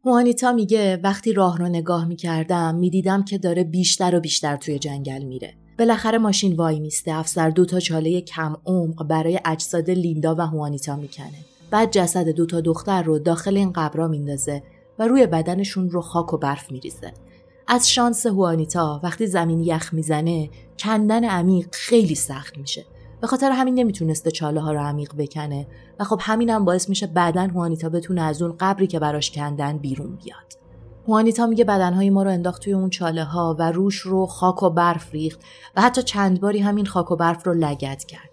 هوانیتا 0.05 0.51
میگه 0.51 0.99
وقتی 1.03 1.33
راه 1.33 1.57
رو 1.57 1.67
نگاه 1.67 2.05
می‌کردم 2.05 2.75
می‌دیدم 2.75 3.23
که 3.23 3.37
داره 3.37 3.63
بیشتر 3.63 4.15
و 4.15 4.19
بیشتر 4.19 4.55
توی 4.55 4.79
جنگل 4.79 5.23
میره. 5.23 5.53
بالاخره 5.79 6.17
ماشین 6.17 6.55
وای 6.55 6.79
میسته 6.79 7.11
افسر 7.13 7.49
دو 7.49 7.65
تا 7.65 7.79
چاله 7.79 8.21
کم 8.21 8.55
عمق 8.65 9.07
برای 9.07 9.39
اجساد 9.45 9.89
لیندا 9.89 10.35
و 10.35 10.41
هوانیتا 10.41 10.95
می‌کنه. 10.95 11.45
بعد 11.71 11.91
جسد 11.91 12.29
دو 12.29 12.45
تا 12.45 12.61
دختر 12.61 13.03
رو 13.03 13.19
داخل 13.19 13.57
این 13.57 13.71
قبرا 13.71 14.07
میندازه 14.07 14.63
و 14.99 15.07
روی 15.07 15.27
بدنشون 15.27 15.89
رو 15.89 16.01
خاک 16.01 16.33
و 16.33 16.37
برف 16.37 16.71
میریزه. 16.71 17.13
از 17.67 17.89
شانس 17.89 18.25
هوانیتا 18.25 18.99
وقتی 19.03 19.27
زمین 19.27 19.59
یخ 19.59 19.93
می‌زنه 19.93 20.49
کندن 20.79 21.23
عمیق 21.23 21.67
خیلی 21.71 22.15
سخت 22.15 22.57
میشه. 22.57 22.85
به 23.21 23.27
خاطر 23.27 23.51
همین 23.51 23.75
نمی‌تونسته 23.75 24.31
چاله 24.31 24.61
ها 24.61 24.71
رو 24.71 24.79
عمیق 24.79 25.15
بکنه 25.15 25.67
و 25.99 26.03
خب 26.03 26.19
همینم 26.21 26.65
باعث 26.65 26.89
میشه 26.89 27.07
بعدن 27.07 27.49
هوانیتا 27.49 27.89
بتونه 27.89 28.21
از 28.21 28.41
اون 28.41 28.55
قبری 28.59 28.87
که 28.87 28.99
براش 28.99 29.31
کندن 29.31 29.77
بیرون 29.77 30.15
بیاد. 30.15 30.53
هوانیتا 31.07 31.45
میگه 31.45 31.63
بدنهای 31.63 32.09
ما 32.09 32.23
رو 32.23 32.29
انداخت 32.29 32.61
توی 32.61 32.73
اون 32.73 32.89
چاله 32.89 33.23
ها 33.23 33.55
و 33.59 33.71
روش 33.71 33.95
رو 33.95 34.25
خاک 34.25 34.63
و 34.63 34.69
برف 34.69 35.13
ریخت 35.13 35.39
و 35.75 35.81
حتی 35.81 36.03
چند 36.03 36.41
باری 36.41 36.59
همین 36.59 36.85
خاک 36.85 37.11
و 37.11 37.15
برف 37.15 37.47
رو 37.47 37.53
لگت 37.53 38.03
کرد. 38.03 38.29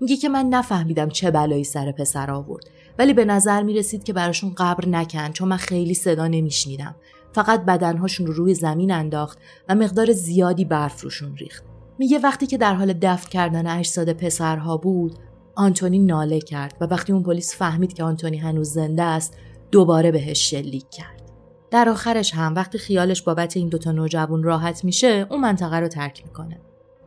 میگه 0.00 0.16
که 0.16 0.28
من 0.28 0.46
نفهمیدم 0.46 1.08
چه 1.08 1.30
بلایی 1.30 1.64
سر 1.64 1.92
پسر 1.92 2.30
آورد 2.30 2.64
ولی 2.98 3.12
به 3.12 3.24
نظر 3.24 3.62
می‌رسید 3.62 4.04
که 4.04 4.12
براشون 4.12 4.54
قبر 4.56 4.88
نکن 4.88 5.32
چون 5.32 5.48
من 5.48 5.56
خیلی 5.56 5.94
صدا 5.94 6.26
نمیشنیدم 6.26 6.94
فقط 7.32 7.64
بدنهاشون 7.64 8.26
رو 8.26 8.32
روی 8.32 8.54
زمین 8.54 8.90
انداخت 8.90 9.38
و 9.68 9.74
مقدار 9.74 10.12
زیادی 10.12 10.64
برف 10.64 11.00
روشون 11.00 11.36
ریخت. 11.36 11.64
میگه 11.98 12.18
وقتی 12.18 12.46
که 12.46 12.58
در 12.58 12.74
حال 12.74 12.92
دفن 12.92 13.28
کردن 13.28 13.66
اجساد 13.66 14.12
پسرها 14.12 14.76
بود 14.76 15.18
آنتونی 15.54 15.98
ناله 15.98 16.40
کرد 16.40 16.76
و 16.80 16.84
وقتی 16.84 17.12
اون 17.12 17.22
پلیس 17.22 17.56
فهمید 17.56 17.92
که 17.92 18.04
آنتونی 18.04 18.36
هنوز 18.36 18.70
زنده 18.70 19.02
است 19.02 19.36
دوباره 19.70 20.10
بهش 20.10 20.50
شلیک 20.50 20.90
کرد. 20.90 21.22
در 21.70 21.88
آخرش 21.88 22.34
هم 22.34 22.54
وقتی 22.54 22.78
خیالش 22.78 23.22
بابت 23.22 23.56
این 23.56 23.68
دوتا 23.68 23.92
نوجوان 23.92 24.42
راحت 24.42 24.84
میشه 24.84 25.26
اون 25.30 25.40
منطقه 25.40 25.76
رو 25.76 25.88
ترک 25.88 26.22
می‌کنه. 26.26 26.60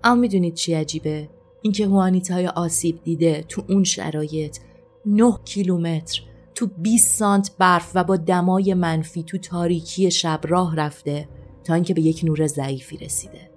اما 0.03 0.21
می‌دونید 0.21 0.53
چی 0.53 0.73
عجیبه؟ 0.73 1.29
اینکه 1.61 1.85
هوانیتای 1.85 2.47
آسیب 2.47 3.03
دیده 3.03 3.45
تو 3.49 3.63
اون 3.69 3.83
شرایط 3.83 4.57
9 5.05 5.33
کیلومتر 5.45 6.21
تو 6.55 6.67
20 6.77 7.17
سانت 7.17 7.51
برف 7.57 7.91
و 7.95 8.03
با 8.03 8.17
دمای 8.17 8.73
منفی 8.73 9.23
تو 9.23 9.37
تاریکی 9.37 10.11
شب 10.11 10.39
راه 10.43 10.75
رفته 10.75 11.27
تا 11.63 11.73
اینکه 11.73 11.93
به 11.93 12.01
یک 12.01 12.21
نور 12.23 12.47
ضعیفی 12.47 12.97
رسیده. 12.97 13.49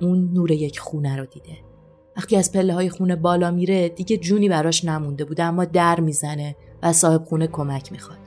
اون 0.00 0.30
نور 0.32 0.50
یک 0.50 0.78
خونه 0.78 1.16
رو 1.16 1.26
دیده. 1.26 1.56
وقتی 2.16 2.36
از 2.36 2.52
پله 2.52 2.74
های 2.74 2.90
خونه 2.90 3.16
بالا 3.16 3.50
میره 3.50 3.88
دیگه 3.88 4.16
جونی 4.16 4.48
براش 4.48 4.84
نمونده 4.84 5.24
بوده 5.24 5.42
اما 5.42 5.64
در 5.64 6.00
می‌زنه 6.00 6.56
و 6.82 6.92
صاحب 6.92 7.24
خونه 7.24 7.46
کمک 7.46 7.92
می‌خواد. 7.92 8.18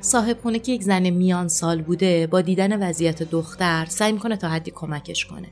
صاحب 0.00 0.38
خونه 0.40 0.58
که 0.58 0.72
یک 0.72 0.82
زن 0.82 1.10
میان 1.10 1.48
سال 1.48 1.82
بوده 1.82 2.26
با 2.26 2.40
دیدن 2.40 2.88
وضعیت 2.88 3.22
دختر 3.22 3.86
سعی 3.88 4.12
می‌کنه 4.12 4.36
تا 4.36 4.48
حدی 4.48 4.70
کمکش 4.70 5.26
کنه. 5.26 5.48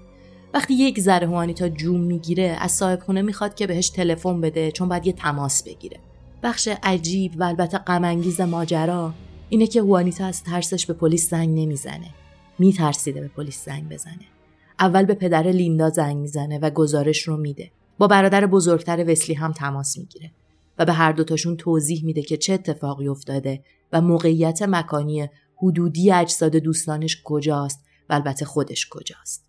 وقتی 0.55 0.75
یک 0.75 1.01
ذره 1.01 1.27
هوانیتا 1.27 1.69
جوم 1.69 2.01
می‌گیره 2.01 2.57
از 2.61 2.73
صاحب 2.73 3.01
خونه 3.01 3.23
می‌خواد 3.23 3.55
که 3.55 3.67
بهش 3.67 3.89
تلفن 3.89 4.41
بده 4.41 4.71
چون 4.71 4.89
باید 4.89 5.07
یه 5.07 5.13
تماس 5.13 5.63
بگیره. 5.63 5.97
بخش 6.43 6.69
عجیب 6.83 7.33
و 7.37 7.43
البته 7.45 7.79
غمانگیز 7.79 8.41
ماجرا 8.41 9.15
اینه 9.49 9.67
که 9.67 9.83
هوانیتا 9.83 10.27
از 10.27 10.43
ترسش 10.43 10.87
به 10.87 10.93
پلیس 10.93 11.31
زنگ 11.31 11.49
نمی‌زنه. 11.49 12.11
میترسیده 12.59 13.21
به 13.21 13.29
پلیس 13.29 13.65
زنگ 13.65 13.89
بزنه. 13.89 14.25
اول 14.81 15.05
به 15.05 15.15
پدر 15.15 15.43
لیندا 15.43 15.91
زنگ 15.91 16.17
می‌زنه 16.17 16.59
و 16.59 16.71
گزارش 16.71 17.23
رو 17.23 17.37
میده. 17.37 17.71
با 17.99 18.07
برادر 18.07 18.47
بزرگتر 18.47 19.11
وسلی 19.13 19.35
هم 19.35 19.53
تماس 19.53 19.99
می‌گیره 19.99 20.31
و 20.79 20.85
به 20.85 20.93
هر 20.93 21.13
دوتاشون 21.13 21.57
توضیح 21.57 22.05
میده 22.05 22.23
که 22.23 22.37
چه 22.37 22.53
اتفاقی 22.53 23.09
افتاده 23.09 23.63
و 23.93 24.01
موقعیت 24.01 24.63
مکانی 24.63 25.29
حدودی 25.57 26.13
اجساد 26.13 26.57
دوستانش 26.57 27.23
کجاست 27.25 27.85
و 28.11 28.15
البته 28.15 28.45
خودش 28.45 28.89
کجاست. 28.91 29.46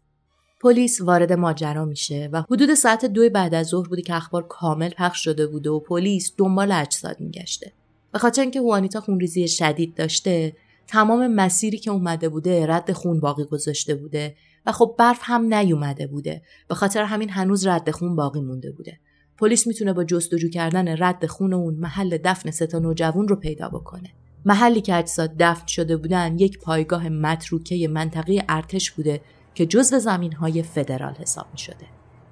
پلیس 0.68 1.02
وارد 1.02 1.34
ماجرا 1.34 1.86
میشه 1.86 2.30
و 2.32 2.44
حدود 2.52 2.74
ساعت 2.74 3.06
دو 3.06 3.30
بعد 3.30 3.54
از 3.54 3.68
ظهر 3.68 3.88
بوده 3.88 4.02
که 4.02 4.16
اخبار 4.16 4.48
کامل 4.48 4.90
پخش 4.90 5.24
شده 5.24 5.48
بوده 5.48 5.70
و 5.70 5.80
پلیس 5.80 6.34
دنبال 6.38 6.72
اجساد 6.72 7.20
میگشته. 7.20 7.72
به 8.12 8.20
خاطر 8.20 8.42
اینکه 8.42 8.60
هوانیتا 8.60 9.02
خونریزی 9.02 9.48
شدید 9.48 9.96
داشته 9.96 10.56
تمام 10.88 11.28
مسیری 11.28 11.78
که 11.78 11.92
اومده 11.92 12.30
بوده 12.30 12.66
رد 12.68 12.92
خون 12.92 13.20
باقی 13.20 13.44
گذاشته 13.44 13.96
بوده 13.96 14.36
و 14.66 14.72
خب 14.72 14.96
برف 15.00 15.20
هم 15.22 15.54
نیومده 15.54 16.08
بوده. 16.08 16.42
به 16.68 16.76
خاطر 16.76 17.04
همین 17.04 17.30
هنوز 17.30 17.68
رد 17.68 17.92
خون 17.92 18.16
باقی 18.16 18.42
مونده 18.42 18.72
بوده. 18.72 19.00
پلیس 19.38 19.68
می‌تونه 19.68 19.94
با 19.94 20.04
جستجو 20.04 20.50
کردن 20.50 21.04
رد 21.04 21.26
خون 21.26 21.54
اون 21.54 21.76
محل 21.76 22.18
دفن 22.18 22.52
سه 22.52 22.68
تا 22.68 22.80
نوجوان 22.80 23.28
رو 23.28 23.36
پیدا 23.36 23.70
بکنه. 23.70 24.10
محلی 24.46 24.82
که 24.82 24.96
اجساد 24.96 25.32
دفن 25.40 25.68
شده 25.68 25.98
بودن 25.98 26.40
یک 26.40 26.60
پایگاه 26.60 27.10
متروکه 27.10 27.88
منطقه 27.88 28.44
ارتش 28.50 28.92
بوده 28.92 29.22
که 29.58 29.66
جزو 29.66 30.00
زمین 30.00 30.34
های 30.34 30.64
فدرال 30.64 31.14
حساب 31.14 31.46
می 31.52 31.58
شده. 31.58 31.86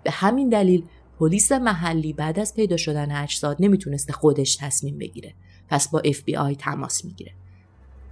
به 0.03 0.11
همین 0.11 0.49
دلیل 0.49 0.83
پلیس 1.19 1.51
محلی 1.51 2.13
بعد 2.13 2.39
از 2.39 2.55
پیدا 2.55 2.77
شدن 2.77 3.11
اجساد 3.11 3.57
نمی‌تونسته 3.59 4.13
خودش 4.13 4.55
تصمیم 4.55 4.97
بگیره. 4.97 5.33
پس 5.69 5.87
با 5.87 6.01
FBI 6.01 6.55
تماس 6.59 7.05
می‌گیره. 7.05 7.31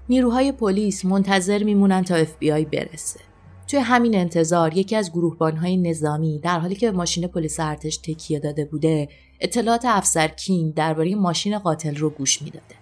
نیروهای 0.10 0.51
پلیس 0.51 1.05
منتظر 1.05 1.63
میمونن 1.63 2.03
تا 2.03 2.24
FBI 2.24 2.65
برسه. 2.72 3.20
توی 3.67 3.79
همین 3.79 4.15
انتظار 4.15 4.77
یکی 4.77 4.96
از 4.96 5.12
گروهبانهای 5.12 5.77
نظامی 5.77 6.39
در 6.39 6.60
حالی 6.60 6.75
که 6.75 6.91
به 6.91 6.98
ماشین 6.98 7.27
پلیس 7.27 7.60
ارتش 7.60 7.98
تکیه 7.98 8.39
داده 8.39 8.65
بوده 8.65 9.10
اطلاعات 9.39 9.86
افسر 9.86 10.27
کینگ 10.27 10.74
درباره 10.74 11.15
ماشین 11.15 11.60
قاتل 11.60 11.96
رو 11.96 12.10
گوش 12.10 12.41
می‌داده. 12.41 12.75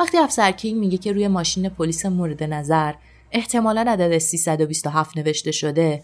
وقتی 0.00 0.18
افسر 0.18 0.52
کینگ 0.52 0.80
میگه 0.80 0.98
که 0.98 1.12
روی 1.12 1.28
ماشین 1.28 1.68
پلیس 1.68 2.06
مورد 2.06 2.42
نظر 2.42 2.94
احتمالا 3.32 3.84
عدد 3.88 4.18
327 4.18 5.16
نوشته 5.16 5.52
شده. 5.52 6.02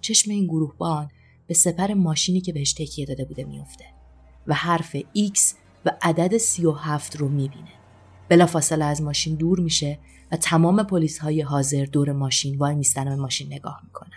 چشم 0.00 0.30
این 0.30 0.44
گروهبان 0.44 1.10
به 1.46 1.54
سپر 1.54 1.94
ماشینی 1.94 2.40
که 2.40 2.52
بهش 2.52 2.72
تکیه 2.72 3.06
داده 3.06 3.24
بوده 3.24 3.44
میفته 3.44 3.84
و 4.46 4.54
حرف 4.54 4.96
X 5.00 5.40
و 5.84 5.90
عدد 6.02 6.36
37 6.36 7.16
رو 7.16 7.28
می‌بینه. 7.28 7.72
بلافاصله 8.28 8.84
از 8.84 9.02
ماشین 9.02 9.34
دور 9.34 9.60
میشه 9.60 9.98
و 10.32 10.36
تمام 10.36 10.82
پلیس 10.82 11.18
های 11.18 11.40
حاضر 11.40 11.84
دور 11.84 12.12
ماشین 12.12 12.58
وای 12.58 12.74
میستن 12.74 13.08
و 13.08 13.10
به 13.10 13.22
ماشین 13.22 13.52
نگاه 13.52 13.80
می‌کنن. 13.84 14.10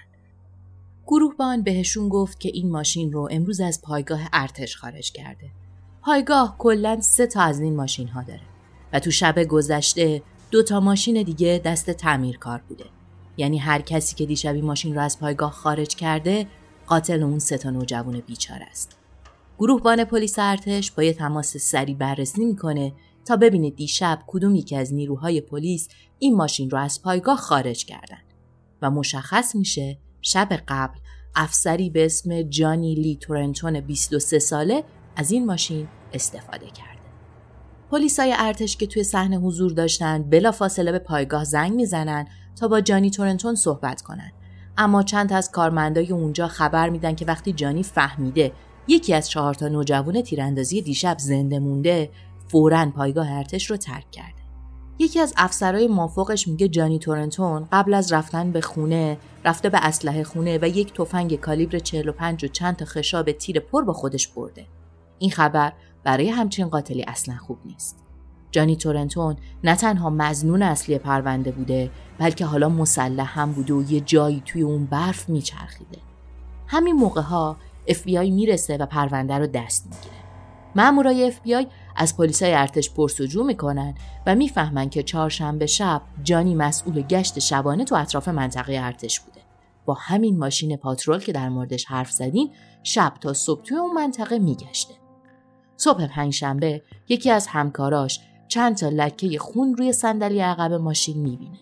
گروهبان 1.07 1.61
بهشون 1.61 2.09
گفت 2.09 2.39
که 2.39 2.49
این 2.53 2.71
ماشین 2.71 3.11
رو 3.11 3.27
امروز 3.31 3.61
از 3.61 3.81
پایگاه 3.81 4.19
ارتش 4.33 4.77
خارج 4.77 5.11
کرده. 5.11 5.49
پایگاه 6.01 6.55
کلا 6.57 7.01
سه 7.01 7.27
تا 7.27 7.41
از 7.41 7.59
این 7.59 7.75
ماشین 7.75 8.07
ها 8.07 8.23
داره 8.23 8.41
و 8.93 8.99
تو 8.99 9.11
شب 9.11 9.43
گذشته 9.43 10.21
دو 10.51 10.63
تا 10.63 10.79
ماشین 10.79 11.23
دیگه 11.23 11.61
دست 11.65 11.91
تعمیرکار 11.91 12.61
بوده. 12.69 12.85
یعنی 13.37 13.57
هر 13.57 13.81
کسی 13.81 14.15
که 14.15 14.25
دیشبی 14.25 14.61
ماشین 14.61 14.95
رو 14.95 15.01
از 15.01 15.19
پایگاه 15.19 15.51
خارج 15.51 15.95
کرده 15.95 16.47
قاتل 16.87 17.23
اون 17.23 17.39
سه 17.39 17.57
تا 17.57 17.69
نوجوان 17.69 18.19
بیچاره 18.19 18.65
است. 18.71 18.97
گروهبان 19.59 20.03
پلیس 20.03 20.39
ارتش 20.39 20.91
با 20.91 21.03
یه 21.03 21.13
تماس 21.13 21.57
سری 21.57 21.93
بررسی 21.93 22.45
می‌کنه 22.45 22.93
تا 23.25 23.35
ببینه 23.35 23.69
دیشب 23.69 24.19
کدوم 24.27 24.55
یکی 24.55 24.75
از 24.75 24.93
نیروهای 24.93 25.41
پلیس 25.41 25.87
این 26.19 26.35
ماشین 26.35 26.69
رو 26.69 26.77
از 26.77 27.01
پایگاه 27.01 27.37
خارج 27.37 27.85
کردن. 27.85 28.21
و 28.81 28.91
مشخص 28.91 29.55
میشه 29.55 29.97
شب 30.21 30.49
قبل 30.67 30.99
افسری 31.35 31.89
به 31.89 32.05
اسم 32.05 32.41
جانی 32.41 32.95
لی 32.95 33.15
تورنتون 33.15 33.79
23 33.79 34.39
ساله 34.39 34.83
از 35.15 35.31
این 35.31 35.45
ماشین 35.45 35.87
استفاده 36.13 36.65
کرد. 36.65 36.88
پلیسای 37.91 38.33
ارتش 38.37 38.77
که 38.77 38.87
توی 38.87 39.03
صحنه 39.03 39.37
حضور 39.37 39.71
داشتن 39.71 40.23
بلا 40.23 40.51
فاصله 40.51 40.91
به 40.91 40.99
پایگاه 40.99 41.43
زنگ 41.43 41.73
می‌زنن 41.73 42.27
تا 42.55 42.67
با 42.67 42.81
جانی 42.81 43.09
تورنتون 43.09 43.55
صحبت 43.55 44.01
کنن. 44.01 44.31
اما 44.77 45.03
چند 45.03 45.33
از 45.33 45.51
کارمندای 45.51 46.11
اونجا 46.11 46.47
خبر 46.47 46.89
میدن 46.89 47.15
که 47.15 47.25
وقتی 47.25 47.53
جانی 47.53 47.83
فهمیده 47.83 48.51
یکی 48.87 49.13
از 49.13 49.29
چهار 49.29 49.53
تا 49.53 49.67
نوجوان 49.67 50.21
تیراندازی 50.21 50.81
دیشب 50.81 51.17
زنده 51.19 51.59
مونده 51.59 52.09
فورا 52.47 52.91
پایگاه 52.95 53.31
ارتش 53.31 53.71
رو 53.71 53.77
ترک 53.77 54.11
کرده. 54.11 54.39
یکی 54.99 55.19
از 55.19 55.33
افسرهای 55.37 55.87
مافوقش 55.87 56.47
میگه 56.47 56.67
جانی 56.67 56.99
تورنتون 56.99 57.67
قبل 57.71 57.93
از 57.93 58.13
رفتن 58.13 58.51
به 58.51 58.61
خونه 58.61 59.17
رفته 59.45 59.69
به 59.69 59.77
اسلحه 59.81 60.23
خونه 60.23 60.59
و 60.61 60.67
یک 60.67 60.93
تفنگ 60.93 61.35
کالیبر 61.35 61.79
45 61.79 62.45
و 62.45 62.47
چند 62.47 62.75
تا 62.75 62.85
خشاب 62.85 63.31
تیر 63.31 63.59
پر 63.59 63.83
با 63.83 63.93
خودش 63.93 64.27
برده. 64.27 64.65
این 65.19 65.31
خبر 65.31 65.73
برای 66.03 66.29
همچین 66.29 66.67
قاتلی 66.67 67.03
اصلا 67.07 67.37
خوب 67.37 67.57
نیست. 67.65 68.03
جانی 68.51 68.75
تورنتون 68.75 69.35
نه 69.63 69.75
تنها 69.75 70.09
مزنون 70.09 70.61
اصلی 70.61 70.97
پرونده 70.97 71.51
بوده 71.51 71.91
بلکه 72.17 72.45
حالا 72.45 72.69
مسلح 72.69 73.39
هم 73.39 73.51
بوده 73.51 73.73
و 73.73 73.91
یه 73.91 73.99
جایی 73.99 74.43
توی 74.45 74.61
اون 74.61 74.85
برف 74.85 75.29
میچرخیده. 75.29 75.97
همین 76.67 76.95
موقع 76.95 77.21
ها 77.21 77.57
FBI 77.87 78.29
می‌رسه 78.31 78.77
و 78.77 78.85
پرونده 78.85 79.37
رو 79.37 79.47
دست 79.47 79.85
می‌گیره. 79.85 80.23
مامورای 80.75 81.31
FBI 81.31 81.67
از 81.95 82.17
پلیسای 82.17 82.53
ارتش 82.53 82.91
پرسجو 82.91 83.43
می‌کنن 83.43 83.95
و 84.25 84.35
می‌فهمن 84.35 84.89
که 84.89 85.03
چهارشنبه 85.03 85.65
شب 85.65 86.01
جانی 86.23 86.55
مسئول 86.55 87.01
گشت 87.01 87.39
شبانه 87.39 87.83
تو 87.83 87.95
اطراف 87.95 88.27
منطقه 88.27 88.73
ارتش 88.73 89.19
بوده. 89.19 89.41
با 89.85 89.93
همین 89.93 90.37
ماشین 90.37 90.75
پاترول 90.75 91.19
که 91.19 91.31
در 91.31 91.49
موردش 91.49 91.85
حرف 91.85 92.11
زدیم 92.11 92.51
شب 92.83 93.13
تا 93.21 93.33
صبح 93.33 93.61
توی 93.61 93.77
اون 93.77 93.93
منطقه 93.93 94.39
میگشته. 94.39 94.93
صبح 95.79 96.07
پنجشنبه 96.07 96.81
یکی 97.09 97.31
از 97.31 97.47
همکاراش 97.47 98.19
چند 98.47 98.77
تا 98.77 98.89
لکه 98.89 99.39
خون 99.39 99.75
روی 99.75 99.93
صندلی 99.93 100.39
عقب 100.39 100.73
ماشین 100.73 101.17
می‌بینه. 101.17 101.57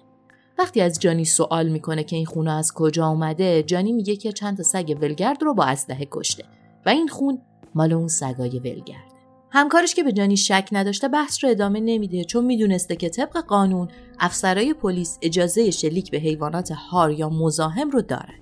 وقتی 0.60 0.82
از 0.82 1.00
جانی 1.00 1.26
سوال 1.26 1.70
می‌کنه 1.70 2.04
که 2.04 2.16
این 2.16 2.26
خونه 2.26 2.52
از 2.52 2.74
کجا 2.74 3.08
اومده 3.08 3.64
جانی 3.64 3.92
میگه 3.92 4.16
که 4.16 4.32
چند 4.32 4.58
تا 4.58 4.64
سگ 4.64 4.98
ولگرد 5.02 5.44
رو 5.44 5.54
با 5.54 5.64
اسلحه 5.64 6.08
کشته 6.12 6.44
و 6.86 6.90
این 6.90 7.08
خون 7.08 7.42
مال 7.76 7.94
اون 7.94 8.08
سگای 8.08 8.60
ولگرده 8.60 9.08
همکارش 9.50 9.96
که 9.96 10.04
به 10.04 10.12
جانی 10.12 10.38
شک 10.38 10.70
نداشته 10.72 11.08
بحث 11.08 11.44
رو 11.44 11.50
ادامه 11.50 11.80
نمیده 11.80 12.24
چون 12.24 12.46
می‌دونسته 12.46 12.96
که 12.96 13.10
طبق 13.10 13.38
قانون 13.38 13.88
افسرای 14.20 14.74
پلیس 14.74 15.18
اجازه 15.22 15.72
شلیک 15.72 16.12
به 16.12 16.18
حیوانات 16.18 16.72
هار 16.72 17.12
یا 17.12 17.30
مزاحم 17.30 17.90
رو 17.90 18.02
دارن. 18.02 18.40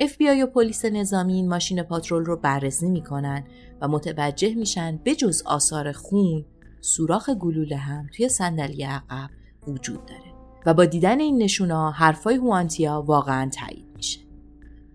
FBI 0.00 0.42
و 0.42 0.46
پلیس 0.46 0.84
نظامی 0.84 1.34
این 1.34 1.48
ماشین 1.48 1.82
پاترول 1.82 2.24
رو 2.24 2.36
بررسی 2.36 2.88
می‌کنن 2.88 3.44
و 3.80 3.88
متوجه 3.88 4.54
میشن 4.54 4.96
به 5.04 5.14
جز 5.14 5.42
آثار 5.46 5.92
خون 5.92 6.44
سوراخ 6.80 7.30
گلوله 7.30 7.76
هم 7.76 8.06
توی 8.16 8.28
صندلی 8.28 8.82
عقب 8.82 9.30
وجود 9.68 10.06
داره 10.06 10.36
و 10.66 10.74
با 10.74 10.84
دیدن 10.84 11.20
این 11.20 11.42
نشونا 11.42 11.90
حرفای 11.90 12.36
هوانتیا 12.36 13.04
واقعا 13.06 13.50
تایید 13.50 13.86
میشه. 13.96 14.20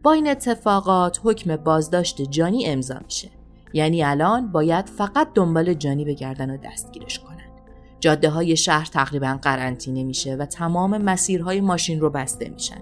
با 0.03 0.11
این 0.11 0.27
اتفاقات 0.27 1.19
حکم 1.23 1.55
بازداشت 1.55 2.21
جانی 2.21 2.65
امضا 2.65 2.99
میشه. 3.05 3.29
یعنی 3.73 4.03
الان 4.03 4.51
باید 4.51 4.89
فقط 4.89 5.27
دنبال 5.33 5.73
جانی 5.73 6.05
بگردن 6.05 6.49
و 6.49 6.57
دستگیرش 6.57 7.19
کنن. 7.19 7.37
جاده 7.99 8.29
های 8.29 8.57
شهر 8.57 8.85
تقریبا 8.85 9.39
قرنطینه 9.41 10.03
میشه 10.03 10.35
و 10.35 10.45
تمام 10.45 10.97
مسیرهای 10.97 11.61
ماشین 11.61 11.99
رو 11.99 12.09
بسته 12.09 12.49
میشن. 12.49 12.81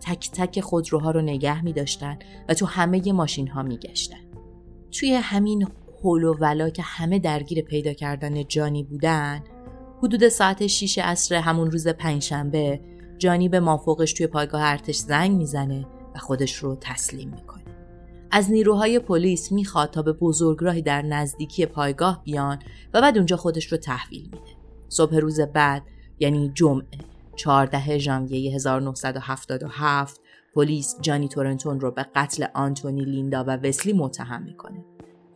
تک 0.00 0.30
تک 0.30 0.60
خودروها 0.60 1.10
رو 1.10 1.20
نگه 1.20 1.64
می 1.64 1.72
داشتن 1.72 2.18
و 2.48 2.54
تو 2.54 2.66
همه 2.66 3.12
ماشین 3.12 3.48
ها 3.48 3.62
می 3.62 3.76
گشتن. 3.76 4.20
توی 4.92 5.14
همین 5.14 5.68
حول 6.02 6.24
و 6.24 6.34
ولا 6.34 6.70
که 6.70 6.82
همه 6.82 7.18
درگیر 7.18 7.62
پیدا 7.62 7.92
کردن 7.92 8.44
جانی 8.44 8.82
بودن 8.82 9.42
حدود 10.02 10.28
ساعت 10.28 10.66
6 10.66 10.98
عصر 10.98 11.34
همون 11.34 11.70
روز 11.70 11.88
پنجشنبه 11.88 12.80
جانی 13.18 13.48
به 13.48 13.60
مافوقش 13.60 14.12
توی 14.12 14.26
پایگاه 14.26 14.62
ارتش 14.62 14.96
زنگ 14.96 15.36
می‌زنه 15.36 15.86
و 16.14 16.18
خودش 16.18 16.54
رو 16.54 16.76
تسلیم 16.80 17.30
می‌کنه. 17.30 17.62
از 18.30 18.50
نیروهای 18.50 18.98
پلیس 18.98 19.52
می‌خواد 19.52 19.90
تا 19.90 20.02
به 20.02 20.12
بزرگراهی 20.12 20.82
در 20.82 21.02
نزدیکی 21.02 21.66
پایگاه 21.66 22.22
بیان 22.24 22.58
و 22.94 23.00
بعد 23.00 23.16
اونجا 23.16 23.36
خودش 23.36 23.72
رو 23.72 23.78
تحویل 23.78 24.22
میده. 24.22 24.56
صبح 24.88 25.16
روز 25.16 25.40
بعد 25.40 25.82
یعنی 26.20 26.50
جمعه 26.54 26.98
14 27.36 27.98
ژانویه 27.98 28.54
1977 28.54 30.20
پلیس 30.54 30.96
جانی 31.00 31.28
تورنتون 31.28 31.80
رو 31.80 31.90
به 31.90 32.02
قتل 32.14 32.46
آنتونی 32.54 33.04
لیندا 33.04 33.44
و 33.44 33.50
وسلی 33.50 33.92
متهم 33.92 34.42
می‌کنه. 34.42 34.84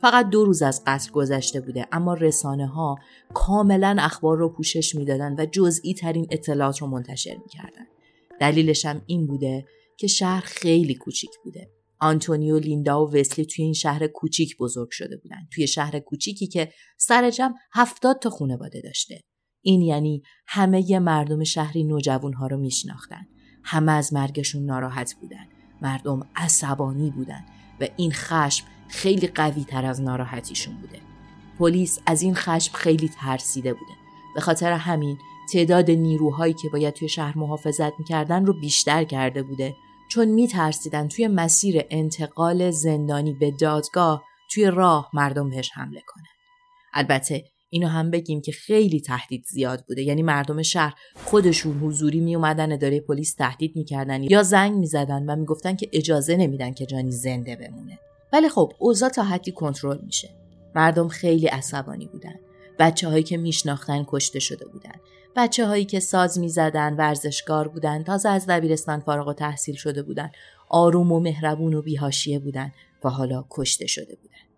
فقط 0.00 0.30
دو 0.30 0.44
روز 0.44 0.62
از 0.62 0.82
قتل 0.86 1.10
گذشته 1.10 1.60
بوده 1.60 1.86
اما 1.92 2.14
رسانه 2.14 2.66
ها 2.66 2.98
کاملا 3.34 3.96
اخبار 4.00 4.38
رو 4.38 4.48
پوشش 4.48 4.94
می‌دادن 4.94 5.34
و 5.38 5.46
جزئی 5.46 5.94
ترین 5.94 6.26
اطلاعات 6.30 6.78
رو 6.78 6.86
منتشر 6.86 7.36
می‌کردن. 7.42 7.86
دلیلش 8.40 8.84
هم 8.84 9.02
این 9.06 9.26
بوده 9.26 9.66
که 9.96 10.06
شهر 10.06 10.40
خیلی 10.40 10.94
کوچیک 10.94 11.30
بوده. 11.44 11.70
آنتونیو 12.00 12.58
لیندا 12.58 13.06
و 13.06 13.10
وسلی 13.10 13.44
توی 13.46 13.64
این 13.64 13.74
شهر 13.74 14.06
کوچیک 14.06 14.56
بزرگ 14.56 14.90
شده 14.90 15.16
بودن. 15.16 15.48
توی 15.54 15.66
شهر 15.66 15.98
کوچیکی 15.98 16.46
که 16.46 16.72
سر 16.98 17.30
جمع 17.30 17.54
هفتاد 17.72 18.18
تا 18.18 18.30
خانواده 18.30 18.80
داشته. 18.80 19.20
این 19.62 19.82
یعنی 19.82 20.22
همه 20.46 20.98
مردم 20.98 21.44
شهری 21.44 21.84
نوجوان 21.84 22.32
ها 22.32 22.46
رو 22.46 22.56
میشناختن. 22.56 23.26
همه 23.64 23.92
از 23.92 24.12
مرگشون 24.12 24.64
ناراحت 24.64 25.14
بودن. 25.20 25.46
مردم 25.82 26.20
عصبانی 26.36 27.10
بودن 27.10 27.44
و 27.80 27.86
این 27.96 28.12
خشم 28.12 28.66
خیلی 28.88 29.26
قوی 29.26 29.64
تر 29.64 29.86
از 29.86 30.00
ناراحتیشون 30.02 30.74
بوده. 30.74 30.98
پلیس 31.58 31.98
از 32.06 32.22
این 32.22 32.34
خشم 32.34 32.72
خیلی 32.72 33.08
ترسیده 33.08 33.72
بوده. 33.72 33.92
به 34.34 34.40
خاطر 34.40 34.72
همین 34.72 35.18
تعداد 35.52 35.90
نیروهایی 35.90 36.54
که 36.54 36.68
باید 36.68 36.94
توی 36.94 37.08
شهر 37.08 37.38
محافظت 37.38 37.92
می‌کردن 37.98 38.46
رو 38.46 38.60
بیشتر 38.60 39.04
کرده 39.04 39.42
بوده 39.42 39.76
چون 40.10 40.28
میترسیدن 40.28 41.08
توی 41.08 41.28
مسیر 41.28 41.84
انتقال 41.90 42.70
زندانی 42.70 43.32
به 43.32 43.50
دادگاه 43.50 44.24
توی 44.50 44.66
راه 44.66 45.10
مردم 45.14 45.50
بهش 45.50 45.70
حمله 45.74 46.02
کنن. 46.06 46.24
البته 46.94 47.44
اینو 47.70 47.88
هم 47.88 48.10
بگیم 48.10 48.40
که 48.40 48.52
خیلی 48.52 49.00
تهدید 49.00 49.44
زیاد 49.46 49.84
بوده. 49.88 50.02
یعنی 50.02 50.22
مردم 50.22 50.62
شهر 50.62 50.94
خودشون 51.24 51.78
حضوری 51.78 52.20
می 52.20 52.36
اومدن 52.36 52.72
اداره 52.72 53.00
پلیس 53.00 53.34
تهدید 53.34 53.76
می‌کردن 53.76 54.22
یا 54.22 54.42
زنگ 54.42 54.72
می‌زدن 54.72 55.30
و 55.30 55.36
می‌گفتن 55.36 55.76
که 55.76 55.88
اجازه 55.92 56.36
نمیدن 56.36 56.72
که 56.72 56.86
جانی 56.86 57.12
زنده 57.12 57.56
بمونه. 57.56 57.98
ولی 58.32 58.48
خب 58.48 58.72
اوضاع 58.78 59.08
تا 59.08 59.22
حدی 59.22 59.52
کنترل 59.52 59.98
میشه. 60.02 60.28
مردم 60.74 61.08
خیلی 61.08 61.46
عصبانی 61.46 62.06
بودن. 62.06 62.34
بچه 62.78 63.08
هایی 63.08 63.22
که 63.22 63.36
میشناختن 63.36 64.04
کشته 64.08 64.38
شده 64.38 64.66
بودن. 64.66 64.94
بچه 65.36 65.66
هایی 65.66 65.84
که 65.84 66.00
ساز 66.00 66.38
می‌زدن 66.38 66.96
ورزشکار 66.96 67.68
بودن 67.68 68.02
تازه 68.02 68.28
از 68.28 68.46
دبیرستان 68.46 69.00
فارغ 69.00 69.28
و 69.28 69.32
تحصیل 69.32 69.74
شده 69.74 70.02
بودن. 70.02 70.30
آروم 70.68 71.12
و 71.12 71.20
مهربون 71.20 71.74
و 71.74 71.82
بیهاشیه 71.82 72.38
بودن 72.38 72.72
و 73.04 73.08
حالا 73.08 73.44
کشته 73.50 73.86
شده 73.86 74.16
بودن. 74.16 74.49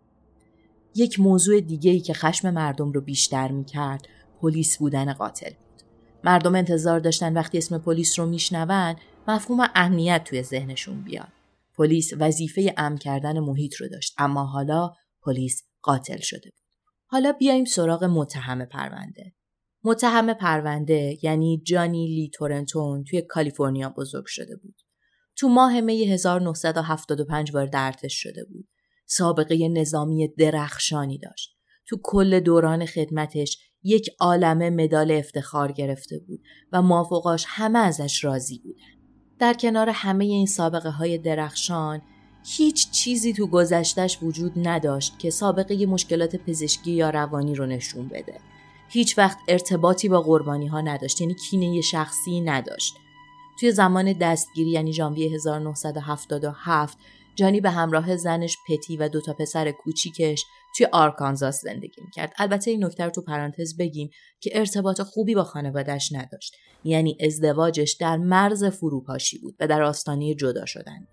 یک 0.95 1.21
موضوع 1.21 1.61
دیگه 1.61 1.91
ای 1.91 2.01
که 2.01 2.15
خشم 2.15 2.51
مردم 2.51 2.93
رو 2.93 3.01
بیشتر 3.01 3.53
می‌کرد 3.53 4.09
پلیس 4.41 4.79
بودن 4.79 5.13
قاتل 5.13 5.51
بود. 5.51 5.83
مردم 6.25 6.55
انتظار 6.55 7.01
داشتن 7.01 7.33
وقتی 7.33 7.59
اسم 7.59 7.79
پلیس 7.79 8.19
رو 8.19 8.27
میشنون 8.27 8.97
مفهوم 9.29 9.67
امنیت 9.75 10.25
توی 10.25 10.43
ذهنشون 10.43 11.03
بیاد. 11.03 11.33
پلیس 11.77 12.11
وظیفه 12.19 12.75
امن 12.77 12.99
کردن 12.99 13.39
محیط 13.39 13.75
رو 13.75 13.89
داشت 13.89 14.15
اما 14.19 14.45
حالا 14.45 14.93
پلیس 15.23 15.63
قاتل 15.83 16.19
شده 16.19 16.51
بود. 16.51 16.63
حالا 17.07 17.33
بیایم 17.33 17.65
سراغ 17.65 18.05
متهم 18.05 18.65
پرونده. 18.65 19.33
متهم 19.85 20.35
پرونده 20.35 21.19
یعنی 21.23 21.63
جانی 21.67 22.07
لی 22.07 22.31
تورنتون 22.35 23.05
توی 23.05 23.23
کالیفرنیا 23.23 23.89
بزرگ 23.89 24.27
شده 24.27 24.57
بود. 24.57 24.75
تو 25.37 25.49
ماه 25.49 25.81
می 25.81 26.05
1975 26.05 27.55
وارد 27.55 27.77
ارتش 27.77 28.23
شده 28.23 28.45
بود. 28.45 28.69
سابقه 29.07 29.69
نظامی 29.69 30.29
درخشانی 30.29 31.19
داشت. 31.19 31.57
تو 31.87 31.97
کل 32.03 32.41
دوران 32.41 32.87
خدمتش 32.87 33.59
یک 33.83 34.11
عالمه 34.21 34.71
مدال 34.71 35.11
افتخار 35.11 35.73
گرفته 35.73 36.19
بود 36.19 36.41
و 36.73 36.83
موافقاش 36.83 37.45
همه 37.49 37.79
ازش 37.79 38.25
راضی 38.25 38.59
بودن. 38.59 39.03
در 39.39 39.55
کنار 39.55 39.89
همه 39.89 40.25
این 40.25 40.47
سابقه 40.47 40.91
های 40.91 41.19
درخشان 41.19 42.03
هیچ 42.45 42.91
چیزی 42.91 43.33
تو 43.33 43.47
گذشتش 43.47 44.19
وجود 44.23 44.53
نداشت 44.57 45.19
که 45.19 45.31
سابقه 45.31 45.87
مشکلات 45.87 46.37
پزشکی 46.37 46.91
یا 46.91 47.11
روانی 47.11 47.55
رو 47.55 47.67
نشون 47.67 48.09
بده. 48.09 48.41
هیچ 48.89 49.19
وقت 49.19 49.39
ارتباطی 49.49 50.09
با 50.09 50.21
قربانی 50.21 50.67
ها 50.67 50.81
نداشت 50.81 51.21
یعنی 51.21 51.35
کینه 51.35 51.81
شخصی 51.81 52.41
نداشت. 52.41 52.95
توی 53.61 53.73
زمان 53.73 54.13
دستگیری 54.13 54.71
یعنی 54.71 54.93
ژانویه 54.93 55.35
1977 55.35 56.99
جانی 57.35 57.61
به 57.61 57.71
همراه 57.71 58.17
زنش 58.17 58.57
پتی 58.69 58.97
و 58.97 59.09
دوتا 59.09 59.33
پسر 59.33 59.71
کوچیکش 59.71 60.45
توی 60.77 60.87
آرکانزاس 60.93 61.61
زندگی 61.63 62.03
می‌کرد. 62.05 62.33
البته 62.39 62.71
این 62.71 62.85
نکته 62.85 63.05
رو 63.05 63.11
تو 63.11 63.23
پرانتز 63.23 63.77
بگیم 63.77 64.11
که 64.41 64.51
ارتباط 64.55 65.01
خوبی 65.01 65.35
با 65.35 65.45
خانوادش 65.45 66.13
نداشت. 66.13 66.57
یعنی 66.85 67.17
ازدواجش 67.21 67.93
در 67.93 68.17
مرز 68.17 68.65
فروپاشی 68.65 69.39
بود 69.39 69.57
و 69.61 69.67
در 69.67 69.83
آستانه 69.83 70.35
جدا 70.35 70.67
شدن. 70.67 71.07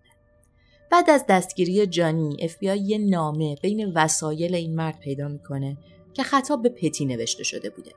بعد 0.92 1.10
از 1.10 1.26
دستگیری 1.30 1.88
جانی 1.88 2.50
FBI 2.50 2.64
یه 2.64 2.98
نامه 2.98 3.56
بین 3.62 3.94
وسایل 3.96 4.56
این 4.56 4.76
مرد 4.76 5.00
پیدا 5.00 5.28
می‌کنه 5.28 5.78
که 6.14 6.24
خطاب 6.24 6.64
به 6.64 6.70
پتی 6.70 7.06
نوشته 7.06 7.44
شده 7.44 7.70
بوده. 7.70 7.92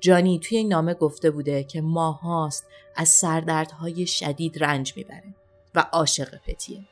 جانی 0.00 0.38
توی 0.38 0.58
این 0.58 0.68
نامه 0.68 0.94
گفته 0.94 1.30
بوده 1.30 1.64
که 1.64 1.80
ماهاست 1.80 2.66
از 2.96 3.08
سردردهای 3.08 4.06
شدید 4.06 4.64
رنج 4.64 4.92
می‌بره 4.96 5.34
و 5.74 5.86
عاشق 5.92 6.40
پتیه. 6.46 6.84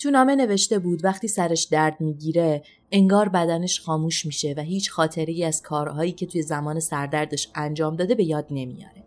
تو 0.00 0.10
نامه 0.10 0.36
نوشته 0.36 0.78
بود 0.78 1.04
وقتی 1.04 1.28
سرش 1.28 1.64
درد 1.64 2.00
می‌گیره 2.00 2.62
انگار 2.92 3.28
بدنش 3.28 3.80
خاموش 3.80 4.26
میشه 4.26 4.54
و 4.56 4.60
هیچ 4.60 4.90
خاطری 4.90 5.44
از 5.44 5.62
کارهایی 5.62 6.12
که 6.12 6.26
توی 6.26 6.42
زمان 6.42 6.80
سردردش 6.80 7.48
انجام 7.54 7.96
داده 7.96 8.14
به 8.14 8.24
یاد 8.24 8.46
نمیاره. 8.50 9.04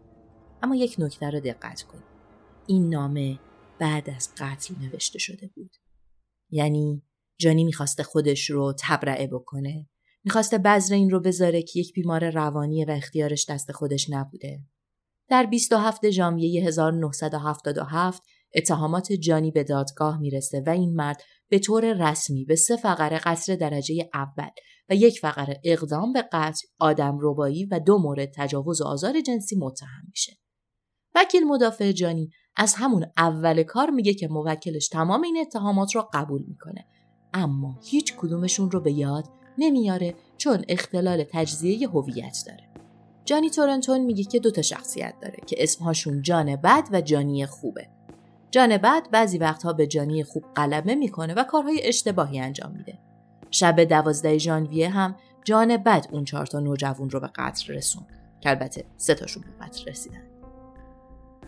اما 0.63 0.75
یک 0.75 0.95
نکته 0.99 1.29
رو 1.29 1.39
دقت 1.39 1.81
کن. 1.81 2.03
این 2.67 2.89
نامه 2.89 3.39
بعد 3.79 4.09
از 4.09 4.29
قتل 4.37 4.73
نوشته 4.81 5.19
شده 5.19 5.47
بود. 5.55 5.75
یعنی 6.49 7.03
جانی 7.39 7.63
می‌خواسته 7.63 8.03
خودش 8.03 8.49
رو 8.49 8.73
تبرعه 8.79 9.27
بکنه. 9.27 9.89
می‌خواسته 10.23 10.57
بذر 10.57 10.95
این 10.95 11.09
رو 11.09 11.19
بذاره 11.19 11.61
که 11.61 11.79
یک 11.79 11.93
بیمار 11.93 12.29
روانی 12.29 12.85
و 12.85 12.91
اختیارش 12.91 13.49
دست 13.49 13.71
خودش 13.71 14.09
نبوده. 14.09 14.59
در 15.29 15.45
27 15.45 16.09
ژانویه 16.09 16.63
1977 16.63 18.23
اتهامات 18.55 19.13
جانی 19.13 19.51
به 19.51 19.63
دادگاه 19.63 20.19
می‌رسه 20.19 20.63
و 20.67 20.69
این 20.69 20.95
مرد 20.95 21.21
به 21.49 21.59
طور 21.59 22.09
رسمی 22.09 22.45
به 22.45 22.55
سه 22.55 22.75
فقره 22.75 23.17
قتل 23.17 23.55
درجه 23.55 24.09
اول 24.13 24.49
و 24.89 24.95
یک 24.95 25.19
فقره 25.19 25.61
اقدام 25.63 26.13
به 26.13 26.21
قتل، 26.21 26.67
آدم 26.79 27.17
ربایی 27.21 27.65
و 27.65 27.79
دو 27.79 27.97
مورد 27.97 28.31
تجاوز 28.35 28.81
و 28.81 28.85
آزار 28.85 29.21
جنسی 29.21 29.55
متهم 29.55 30.03
میشه. 30.09 30.37
وکیل 31.15 31.43
مدافع 31.43 31.91
جانی 31.91 32.29
از 32.55 32.75
همون 32.75 33.05
اول 33.17 33.63
کار 33.63 33.89
میگه 33.89 34.13
که 34.13 34.27
موکلش 34.27 34.87
تمام 34.87 35.21
این 35.21 35.37
اتهامات 35.37 35.95
رو 35.95 36.09
قبول 36.13 36.43
می‌کنه 36.47 36.85
اما 37.33 37.79
هیچ 37.83 38.13
کدومشون 38.17 38.71
رو 38.71 38.79
به 38.79 38.91
یاد 38.91 39.25
نمیاره 39.57 40.15
چون 40.37 40.65
اختلال 40.69 41.23
تجزیه 41.31 41.89
هویت 41.89 42.37
داره. 42.47 42.69
جانی 43.25 43.49
تورنتون 43.49 44.01
میگه 44.01 44.23
که 44.23 44.39
دوتا 44.39 44.61
شخصیت 44.61 45.13
داره 45.21 45.37
که 45.47 45.55
اسمهاشون 45.59 46.21
جان 46.21 46.55
بد 46.55 46.87
و 46.91 47.01
جانی 47.01 47.45
خوبه. 47.45 47.92
جان 48.53 48.77
بد 48.77 49.09
بعضی 49.11 49.37
وقتها 49.37 49.73
به 49.73 49.87
جانی 49.87 50.23
خوب 50.23 50.43
غلبه 50.55 50.95
می‌کنه 50.95 51.33
و 51.33 51.43
کارهای 51.43 51.81
اشتباهی 51.83 52.39
انجام 52.39 52.71
میده. 52.71 52.99
شب 53.51 53.83
دوازده 53.83 54.37
ژانویه 54.37 54.89
هم 54.89 55.15
جان 55.43 55.77
بد 55.77 56.07
اون 56.11 56.23
چهار 56.23 56.45
تا 56.45 56.59
نوجوان 56.59 57.09
رو 57.09 57.19
به 57.19 57.29
قتل 57.35 57.73
رسون 57.73 58.03
که 58.41 58.49
البته 58.49 58.85
سه 58.97 59.15
تاشون 59.15 59.43
به 59.43 59.65
قتل 59.65 59.89
رسیدن. 59.89 60.21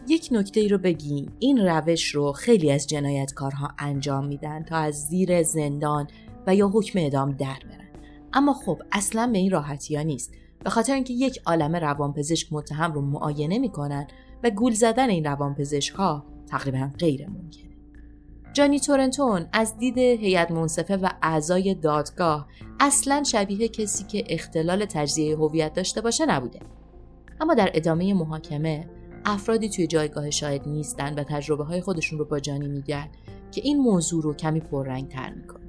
یک 0.08 0.30
نکته 0.32 0.60
ای 0.60 0.68
رو 0.68 0.78
بگیم 0.78 1.34
این 1.40 1.68
روش 1.68 2.10
رو 2.10 2.32
خیلی 2.32 2.72
از 2.72 2.88
جنایتکارها 2.88 3.72
انجام 3.80 4.28
میدن 4.28 4.64
تا 4.64 4.78
از 4.78 5.08
زیر 5.08 5.44
زندان 5.44 6.08
و 6.48 6.56
یا 6.56 6.68
حکم 6.68 7.00
اعدام 7.00 7.32
در 7.32 7.60
برن 7.70 7.90
اما 8.34 8.54
خب 8.54 8.82
اصلا 8.92 9.30
به 9.32 9.38
این 9.38 9.52
راحتی 9.52 9.96
ها 9.96 10.02
نیست 10.02 10.32
به 10.64 10.70
خاطر 10.70 10.94
اینکه 10.94 11.14
یک 11.14 11.42
عالم 11.46 11.76
روانپزشک 11.76 12.48
متهم 12.52 12.94
رو 12.94 13.02
معاینه 13.02 13.60
می‌کنن 13.60 14.08
و 14.44 14.50
گول 14.50 14.74
زدن 14.74 15.10
این 15.10 15.24
روانپزشک 15.24 15.96
ها 15.96 16.35
تقریبا 16.48 16.92
غیر 17.00 17.30
ممکنه 17.30 17.76
جانی 18.54 18.80
تورنتون 18.80 19.46
از 19.54 19.78
دید 19.78 19.98
هیئت 19.98 20.52
منصفه 20.52 20.98
و 20.98 21.10
اعضای 21.22 21.76
دادگاه 21.76 22.48
اصلا 22.80 23.24
شبیه 23.24 23.68
کسی 23.68 24.04
که 24.04 24.24
اختلال 24.30 24.86
تجزیه 24.86 25.38
هویت 25.38 25.74
داشته 25.74 26.02
باشه 26.02 26.26
نبوده 26.26 26.60
اما 27.42 27.54
در 27.54 27.72
ادامه 27.74 28.14
محاکمه 28.14 28.90
افرادی 29.26 29.70
توی 29.70 29.88
جایگاه 29.88 30.30
شاهد 30.30 30.68
نیستن 30.68 31.20
و 31.20 31.24
تجربه 31.24 31.64
های 31.64 31.82
خودشون 31.82 32.20
رو 32.20 32.26
با 32.26 32.40
جانی 32.40 32.68
میگن 32.68 33.08
که 33.52 33.62
این 33.64 33.78
موضوع 33.78 34.24
رو 34.24 34.34
کمی 34.34 34.60
پررنگ 34.60 35.08
تر 35.08 35.34
می‌کنه. 35.34 35.66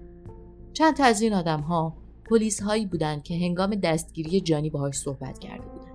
چند 0.73 0.97
تا 0.97 1.05
از 1.05 1.21
این 1.21 1.33
آدم 1.33 1.61
ها 1.61 1.97
پلیس 2.25 2.63
هایی 2.63 2.87
بودن 2.87 3.21
که 3.21 3.35
هنگام 3.35 3.75
دستگیری 3.75 4.41
جانی 4.41 4.71
باهاش 4.71 4.95
صحبت 4.95 5.39
کرده 5.39 5.69
بودن. 5.69 5.93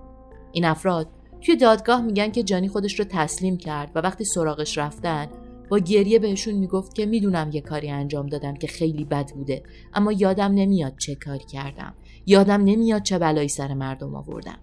این 0.52 0.64
افراد 0.64 1.08
توی 1.44 1.56
دادگاه 1.56 2.02
میگن 2.02 2.30
که 2.30 2.42
جانی 2.42 2.68
خودش 2.68 2.98
رو 2.98 3.04
تسلیم 3.08 3.56
کرد 3.56 3.90
و 3.94 3.98
وقتی 3.98 4.24
سراغش 4.24 4.78
رفتن 4.78 5.28
با 5.70 5.78
گریه 5.78 6.18
بهشون 6.18 6.54
می‌گفت 6.54 6.94
که 6.94 7.06
می‌دونم 7.06 7.50
یه 7.52 7.60
کاری 7.60 7.90
انجام 7.90 8.26
دادم 8.26 8.54
که 8.54 8.66
خیلی 8.66 9.04
بد 9.04 9.30
بوده 9.30 9.62
اما 9.94 10.12
یادم 10.12 10.52
نمیاد 10.54 10.96
چه 10.98 11.14
کاری 11.14 11.44
کردم 11.44 11.94
یادم 12.26 12.64
نمیاد 12.64 13.02
چه 13.02 13.18
بلایی 13.18 13.48
سر 13.48 13.74
مردم 13.74 14.14
آوردم 14.14 14.58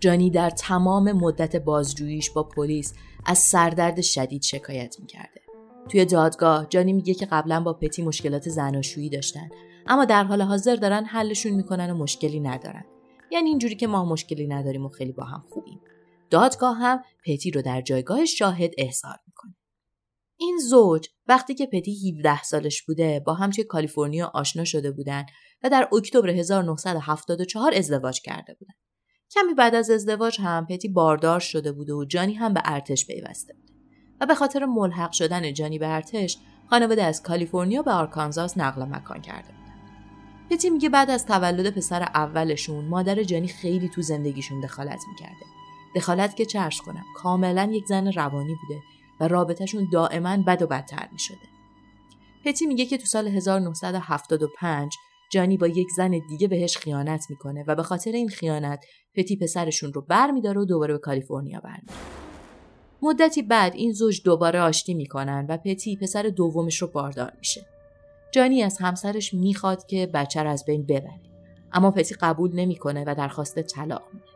جانی 0.00 0.30
در 0.30 0.50
تمام 0.50 1.12
مدت 1.12 1.56
بازجوییش 1.56 2.30
با 2.30 2.42
پلیس 2.42 2.94
از 3.26 3.38
سردرد 3.38 4.00
شدید 4.00 4.42
شکایت 4.42 4.96
می‌کرده. 5.00 5.40
توی 5.88 6.04
دادگاه 6.04 6.66
جانی 6.68 6.92
میگه 6.92 7.14
که 7.14 7.26
قبلا 7.26 7.60
با 7.60 7.72
پتی 7.72 8.02
مشکلات 8.02 8.48
زناشویی 8.48 9.08
داشتن 9.08 9.48
اما 9.86 10.04
در 10.04 10.24
حال 10.24 10.42
حاضر 10.42 10.76
دارن 10.76 11.04
حلشون 11.04 11.52
می‌کنن 11.52 11.90
و 11.90 11.94
مشکلی 11.94 12.40
ندارن. 12.40 12.84
یعنی 13.32 13.48
اینجوری 13.48 13.74
که 13.74 13.86
ما 13.86 14.04
مشکلی 14.04 14.46
نداریم 14.46 14.86
و 14.86 14.88
خیلی 14.88 15.12
با 15.12 15.24
هم 15.24 15.44
خوبیم. 15.50 15.80
دادگاه 16.30 16.76
هم 16.76 17.02
پتی 17.26 17.50
رو 17.50 17.62
در 17.62 17.80
جایگاه 17.80 18.24
شاهد 18.24 18.70
احضار 18.78 19.16
می‌کنه. 19.26 19.54
این 20.36 20.58
زوج 20.70 21.08
وقتی 21.26 21.54
که 21.54 21.66
پتی 21.66 22.12
17 22.18 22.42
سالش 22.42 22.82
بوده 22.82 23.20
با 23.26 23.34
هم 23.34 23.50
توی 23.50 23.64
کالیفرنیا 23.64 24.30
آشنا 24.34 24.64
شده 24.64 24.90
بودن 24.90 25.26
و 25.62 25.70
در 25.70 25.88
اکتبر 25.92 26.30
1974 26.30 27.74
ازدواج 27.74 28.20
کرده 28.20 28.54
بودن. 28.54 28.74
کمی 29.30 29.54
بعد 29.54 29.74
از 29.74 29.90
ازدواج 29.90 30.40
هم 30.40 30.66
پتی 30.66 30.88
باردار 30.88 31.40
شده 31.40 31.72
بوده 31.72 31.92
و 31.92 32.04
جانی 32.04 32.34
هم 32.34 32.54
به 32.54 32.62
ارتش 32.64 33.06
پیوسته 33.06 33.54
بود 33.54 33.70
و 34.20 34.26
به 34.26 34.34
خاطر 34.34 34.64
ملحق 34.64 35.12
شدن 35.12 35.52
جانی 35.52 35.78
به 35.78 35.88
ارتش 35.88 36.38
خانواده 36.70 37.02
از 37.04 37.22
کالیفرنیا 37.22 37.82
به 37.82 37.90
آرکانزاس 37.90 38.58
نقل 38.58 38.82
مکان 38.82 39.22
کرده 39.22 39.48
بودن 39.48 39.74
پتی 40.50 40.70
میگه 40.70 40.88
بعد 40.88 41.10
از 41.10 41.26
تولد 41.26 41.70
پسر 41.74 42.02
اولشون 42.02 42.84
مادر 42.84 43.22
جانی 43.22 43.48
خیلی 43.48 43.88
تو 43.88 44.02
زندگیشون 44.02 44.60
دخالت 44.60 45.00
می‌کرده 45.08 45.59
دخالت 45.94 46.36
که 46.36 46.44
چرش 46.44 46.80
کنم. 46.80 47.04
کاملا 47.16 47.70
یک 47.72 47.86
زن 47.86 48.12
روانی 48.12 48.54
بوده 48.54 48.80
و 49.20 49.28
رابطهشون 49.28 49.88
دائما 49.92 50.36
بد 50.36 50.62
و 50.62 50.66
بدتر 50.66 51.08
می‌شده. 51.12 51.48
پتی 52.44 52.66
میگه 52.66 52.86
که 52.86 52.98
تو 52.98 53.06
سال 53.06 53.28
1975 53.28 54.96
جانی 55.32 55.56
با 55.56 55.66
یک 55.66 55.88
زن 55.96 56.20
دیگه 56.28 56.48
بهش 56.48 56.76
خیانت 56.76 57.26
می‌کنه 57.30 57.64
و 57.66 57.74
به 57.74 57.82
خاطر 57.82 58.12
این 58.12 58.28
خیانت 58.28 58.84
پتی 59.14 59.36
پسرشون 59.36 59.92
رو 59.92 60.00
بر 60.00 60.30
میداره 60.30 60.60
و 60.60 60.64
دوباره 60.64 60.94
به 60.94 60.98
کالیفرنیا 60.98 61.60
برمیداره. 61.60 62.00
مدتی 63.02 63.42
بعد 63.42 63.74
این 63.74 63.92
زوج 63.92 64.22
دوباره 64.24 64.60
آشتی 64.60 64.94
می‌کنن 64.94 65.46
و 65.48 65.56
پتی 65.56 65.96
پسر 65.96 66.22
دومش 66.22 66.82
رو 66.82 66.88
باردار 66.88 67.32
میشه. 67.38 67.66
جانی 68.32 68.62
از 68.62 68.78
همسرش 68.78 69.34
می‌خواد 69.34 69.86
که 69.86 70.06
بچه 70.06 70.42
رو 70.42 70.50
از 70.50 70.64
بین 70.64 70.86
ببره. 70.86 71.20
اما 71.72 71.90
پتی 71.90 72.14
قبول 72.14 72.54
نمی‌کنه 72.54 73.04
و 73.06 73.14
درخواست 73.14 73.62
طلاق 73.62 74.02
میده. 74.12 74.29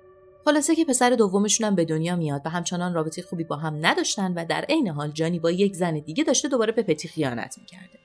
خلاصه 0.45 0.75
که 0.75 0.85
پسر 0.85 1.11
دومشون 1.11 1.67
هم 1.67 1.75
به 1.75 1.85
دنیا 1.85 2.17
میاد 2.17 2.43
و 2.45 2.49
همچنان 2.49 2.95
رابطه 2.95 3.23
خوبی 3.23 3.45
با 3.45 3.57
هم 3.57 3.87
نداشتن 3.87 4.35
و 4.35 4.45
در 4.45 4.65
عین 4.69 4.89
حال 4.89 5.11
جانی 5.11 5.39
با 5.39 5.51
یک 5.51 5.75
زن 5.75 5.99
دیگه 5.99 6.25
داشته 6.25 6.49
دوباره 6.49 6.73
به 6.73 6.83
پتی 6.83 7.09
خیانت 7.09 7.59
می‌کرده. 7.59 7.99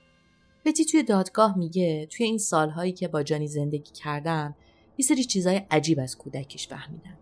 پتی 0.65 0.85
توی 0.85 1.03
دادگاه 1.03 1.57
میگه 1.57 2.05
توی 2.05 2.25
این 2.25 2.37
سالهایی 2.37 2.91
که 2.91 3.07
با 3.07 3.23
جانی 3.23 3.47
زندگی 3.47 3.91
کردم 3.91 4.55
یه 4.97 5.05
سری 5.05 5.23
چیزای 5.23 5.61
عجیب 5.71 5.99
از 5.99 6.17
کودکیش 6.17 6.67
فهمیدم 6.67 7.17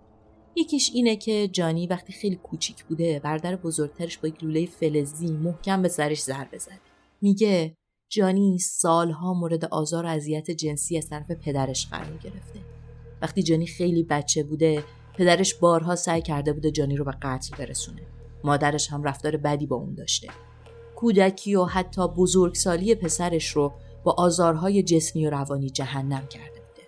یکیش 0.55 0.91
اینه 0.93 1.15
که 1.15 1.47
جانی 1.47 1.87
وقتی 1.87 2.13
خیلی 2.13 2.35
کوچیک 2.35 2.83
بوده 2.83 3.19
بردر 3.19 3.55
بزرگترش 3.55 4.17
با 4.17 4.27
یک 4.27 4.43
لوله 4.43 4.65
فلزی 4.65 5.27
محکم 5.27 5.81
به 5.81 5.87
سرش 5.87 6.21
ضربه 6.21 6.57
زده 6.57 6.79
میگه 7.21 7.75
جانی 8.09 8.59
سالها 8.59 9.33
مورد 9.33 9.65
آزار 9.65 10.05
و 10.05 10.07
اذیت 10.07 10.51
جنسی 10.51 10.97
از 10.97 11.09
طرف 11.09 11.31
پدرش 11.31 11.87
قرار 11.87 12.17
گرفته. 12.17 12.59
وقتی 13.21 13.43
جانی 13.43 13.67
خیلی 13.67 14.03
بچه 14.03 14.43
بوده 14.43 14.83
پدرش 15.17 15.53
بارها 15.53 15.95
سعی 15.95 16.21
کرده 16.21 16.53
بوده 16.53 16.71
جانی 16.71 16.97
رو 16.97 17.05
به 17.05 17.11
قتل 17.21 17.57
برسونه 17.57 18.01
مادرش 18.43 18.91
هم 18.91 19.03
رفتار 19.03 19.37
بدی 19.37 19.65
با 19.65 19.75
اون 19.75 19.93
داشته 19.93 20.27
کودکی 20.95 21.55
و 21.55 21.65
حتی 21.65 22.07
بزرگسالی 22.07 22.95
پسرش 22.95 23.47
رو 23.47 23.73
با 24.03 24.15
آزارهای 24.17 24.83
جسمی 24.83 25.27
و 25.27 25.29
روانی 25.29 25.69
جهنم 25.69 26.27
کرده 26.27 26.61
بوده. 26.61 26.87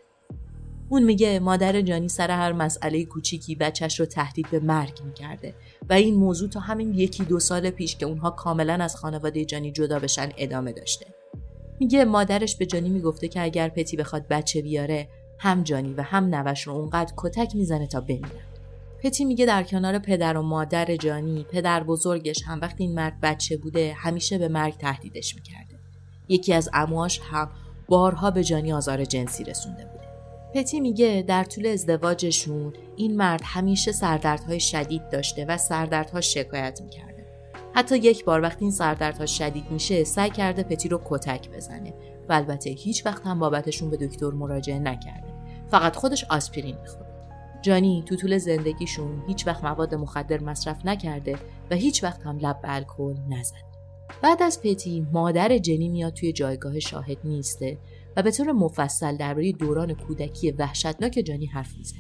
اون 0.89 1.03
میگه 1.03 1.39
مادر 1.39 1.81
جانی 1.81 2.09
سر 2.09 2.31
هر 2.31 2.51
مسئله 2.51 3.05
کوچیکی 3.05 3.55
بچهش 3.55 3.99
رو 3.99 4.05
تهدید 4.05 4.49
به 4.51 4.59
مرگ 4.59 4.99
می‌کرده 5.05 5.53
و 5.89 5.93
این 5.93 6.15
موضوع 6.15 6.49
تا 6.49 6.59
همین 6.59 6.93
یکی 6.93 7.23
دو 7.23 7.39
سال 7.39 7.69
پیش 7.69 7.95
که 7.95 8.05
اونها 8.05 8.29
کاملا 8.29 8.73
از 8.73 8.95
خانواده 8.95 9.45
جانی 9.45 9.71
جدا 9.71 9.99
بشن 9.99 10.29
ادامه 10.37 10.71
داشته. 10.71 11.05
میگه 11.79 12.05
مادرش 12.05 12.55
به 12.55 12.65
جانی 12.65 12.89
می‌گفته 12.89 13.27
که 13.27 13.43
اگر 13.43 13.69
پتی 13.69 13.97
بخواد 13.97 14.27
بچه 14.27 14.61
بیاره 14.61 15.09
هم 15.39 15.63
جانی 15.63 15.93
و 15.93 16.01
هم 16.01 16.35
نوش 16.35 16.61
رو 16.61 16.73
اونقدر 16.73 17.13
کتک 17.17 17.55
می‌زنه 17.55 17.87
تا 17.87 18.01
بمیرن. 18.01 18.29
پتی 19.03 19.25
میگه 19.25 19.45
در 19.45 19.63
کنار 19.63 19.99
پدر 19.99 20.37
و 20.37 20.41
مادر 20.41 20.95
جانی 20.95 21.45
پدر 21.51 21.83
بزرگش 21.83 22.43
هم 22.43 22.61
وقتی 22.61 22.83
این 22.83 22.95
مرد 22.95 23.19
بچه 23.21 23.57
بوده 23.57 23.93
همیشه 23.97 24.37
به 24.37 24.47
مرگ 24.47 24.77
تهدیدش 24.77 25.35
می‌کرده. 25.35 25.75
یکی 26.29 26.53
از 26.53 26.69
امواش 26.73 27.19
هم 27.31 27.49
بارها 27.87 28.31
به 28.31 28.43
جانی 28.43 28.73
آزار 28.73 29.05
جنسی 29.05 29.43
رسونده 29.43 29.85
بوده. 29.85 30.03
پتی 30.53 30.79
میگه 30.79 31.23
در 31.27 31.43
طول 31.43 31.67
ازدواجشون 31.67 32.73
این 32.95 33.17
مرد 33.17 33.41
همیشه 33.43 33.91
سردردهای 33.91 34.59
شدید 34.59 35.09
داشته 35.09 35.45
و 35.45 35.57
سردردها 35.57 36.21
شکایت 36.21 36.81
می‌کرده. 36.81 37.25
حتی 37.73 37.97
یک 37.97 38.25
بار 38.25 38.41
وقتی 38.41 38.65
این 38.65 38.71
سردردها 38.71 39.25
شدید 39.25 39.71
میشه 39.71 40.03
سعی 40.03 40.29
کرده 40.29 40.63
پتی 40.63 40.89
رو 40.89 41.01
کتک 41.05 41.49
بزنه. 41.49 41.93
و 42.29 42.33
البته 42.33 42.69
هیچ 42.69 43.05
وقت 43.05 43.27
هم 43.27 43.39
بابتشون 43.39 43.89
به 43.89 43.97
دکتر 43.97 44.29
مراجعه 44.31 44.79
نکرده. 44.79 45.33
فقط 45.71 45.95
خودش 45.95 46.23
آسپرین 46.23 46.77
می‌خورد. 46.81 47.09
جانی 47.61 48.03
تو 48.07 48.15
طول 48.15 48.37
زندگیشون 48.37 49.23
هیچ 49.27 49.47
وقت 49.47 49.63
مواد 49.63 49.95
مخدر 49.95 50.43
مصرف 50.43 50.85
نکرده 50.85 51.35
و 51.71 51.75
هیچ 51.75 52.03
وقت 52.03 52.21
هم 52.21 52.37
لب 52.37 52.61
به 52.61 52.75
الکل 52.75 53.15
نزد. 53.29 53.55
بعد 54.21 54.43
از 54.43 54.61
پتی 54.61 55.07
مادر 55.13 55.57
جنی 55.57 55.89
میاد 55.89 56.13
توی 56.13 56.33
جایگاه 56.33 56.79
شاهد 56.79 57.17
نیسته 57.23 57.77
و 58.17 58.21
به 58.21 58.31
طور 58.31 58.51
مفصل 58.51 59.17
درباره 59.17 59.51
دوران 59.51 59.93
کودکی 59.93 60.51
وحشتناک 60.51 61.23
جانی 61.27 61.45
حرف 61.45 61.77
می‌زنه. 61.77 61.99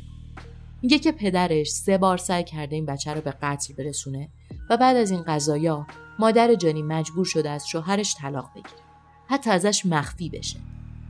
میگه 0.81 0.99
که 0.99 1.11
پدرش 1.11 1.71
سه 1.71 1.97
بار 1.97 2.17
سعی 2.17 2.43
کرده 2.43 2.75
این 2.75 2.85
بچه 2.85 3.13
رو 3.13 3.21
به 3.21 3.31
قتل 3.31 3.73
برسونه 3.73 4.29
و 4.69 4.77
بعد 4.77 4.95
از 4.95 5.11
این 5.11 5.23
قضایا 5.27 5.87
مادر 6.19 6.55
جانی 6.55 6.81
مجبور 6.81 7.25
شده 7.25 7.49
از 7.49 7.67
شوهرش 7.67 8.15
طلاق 8.15 8.49
بگیره. 8.51 8.88
حتی 9.29 9.49
ازش 9.49 9.85
مخفی 9.85 10.29
بشه. 10.29 10.59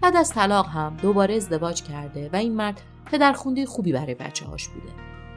بعد 0.02 0.16
از 0.16 0.30
طلاق 0.30 0.68
هم 0.68 0.98
دوباره 1.02 1.36
ازدواج 1.36 1.84
کرده 1.84 2.30
و 2.34 2.36
این 2.36 2.56
مرد 2.56 2.82
پدرخونده 3.06 3.66
خوبی 3.66 3.92
برای 3.92 4.16
بچه 4.16 4.46
هاش 4.46 4.68
بوده. 4.68 4.90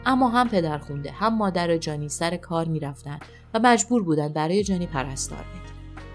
اما 0.07 0.29
هم 0.29 0.49
پدرخونده 0.49 1.11
هم 1.11 1.37
مادر 1.37 1.77
جانی 1.77 2.09
سر 2.09 2.37
کار 2.37 2.65
می‌رفتن 2.65 3.19
و 3.55 3.61
مجبور 3.63 4.03
بودن 4.03 4.29
برای 4.29 4.65
جانی 4.65 4.87
پرستار 4.87 5.39
بگیرن. 5.39 6.07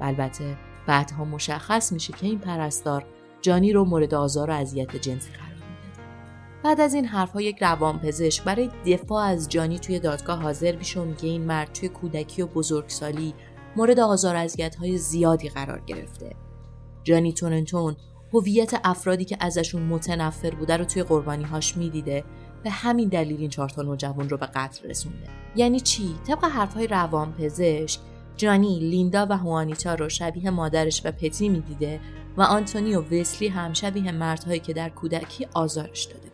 البته 0.00 0.56
بعدها 0.86 1.24
مشخص 1.24 1.92
میشه 1.92 2.12
که 2.12 2.26
این 2.26 2.38
پرستار 2.38 3.04
جانی 3.40 3.72
رو 3.72 3.84
مورد 3.84 4.14
آزار 4.14 4.50
و 4.50 4.52
اذیت 4.52 4.96
جنسی 4.96 5.30
قرار 5.30 5.48
میده. 5.48 6.02
بعد 6.62 6.80
از 6.80 6.94
این 6.94 7.04
حرفها 7.04 7.40
یک 7.40 7.62
روانپزشک 7.62 8.44
برای 8.44 8.70
دفاع 8.86 9.24
از 9.24 9.48
جانی 9.48 9.78
توی 9.78 9.98
دادگاه 9.98 10.42
حاضر 10.42 10.76
میشه 10.76 11.00
و 11.00 11.04
میگه 11.04 11.28
این 11.28 11.42
مرد 11.42 11.72
توی 11.72 11.88
کودکی 11.88 12.42
و 12.42 12.46
بزرگسالی 12.46 13.34
مورد 13.76 14.00
آزار 14.00 14.36
اذیت 14.36 14.74
های 14.74 14.98
زیادی 14.98 15.48
قرار 15.48 15.82
گرفته. 15.86 16.36
جانی 17.04 17.32
تورنتون 17.32 17.96
هویت 18.32 18.80
افرادی 18.84 19.24
که 19.24 19.36
ازشون 19.40 19.82
متنفر 19.82 20.50
بوده 20.50 20.76
رو 20.76 20.84
توی 20.84 21.02
قربانی 21.02 21.44
هاش 21.44 21.76
می‌دیده. 21.76 22.24
به 22.64 22.70
همین 22.70 23.08
دلیل 23.08 23.40
این 23.40 23.50
چهار 23.50 23.68
تا 23.68 23.82
نوجوان 23.82 24.28
رو 24.28 24.36
به 24.36 24.46
قتل 24.46 24.88
رسونده. 24.88 25.26
یعنی 25.56 25.80
چی؟ 25.80 26.14
طبق 26.26 26.44
حرفهای 26.44 26.86
روانپزشک 26.86 28.00
جانی 28.36 28.78
لیندا 28.78 29.26
و 29.30 29.36
هوانیتا 29.36 29.94
رو 29.94 30.08
شبیه 30.08 30.50
مادرش 30.50 31.02
و 31.04 31.12
پتی 31.12 31.48
می‌دیده 31.48 32.00
و 32.36 32.42
آنتونی 32.42 32.94
و 32.94 33.00
وسلی 33.00 33.48
هم 33.48 33.72
شبیه 33.72 34.12
مردهایی 34.12 34.60
که 34.60 34.72
در 34.72 34.88
کودکی 34.88 35.46
آزارش 35.54 36.04
داده 36.04 36.32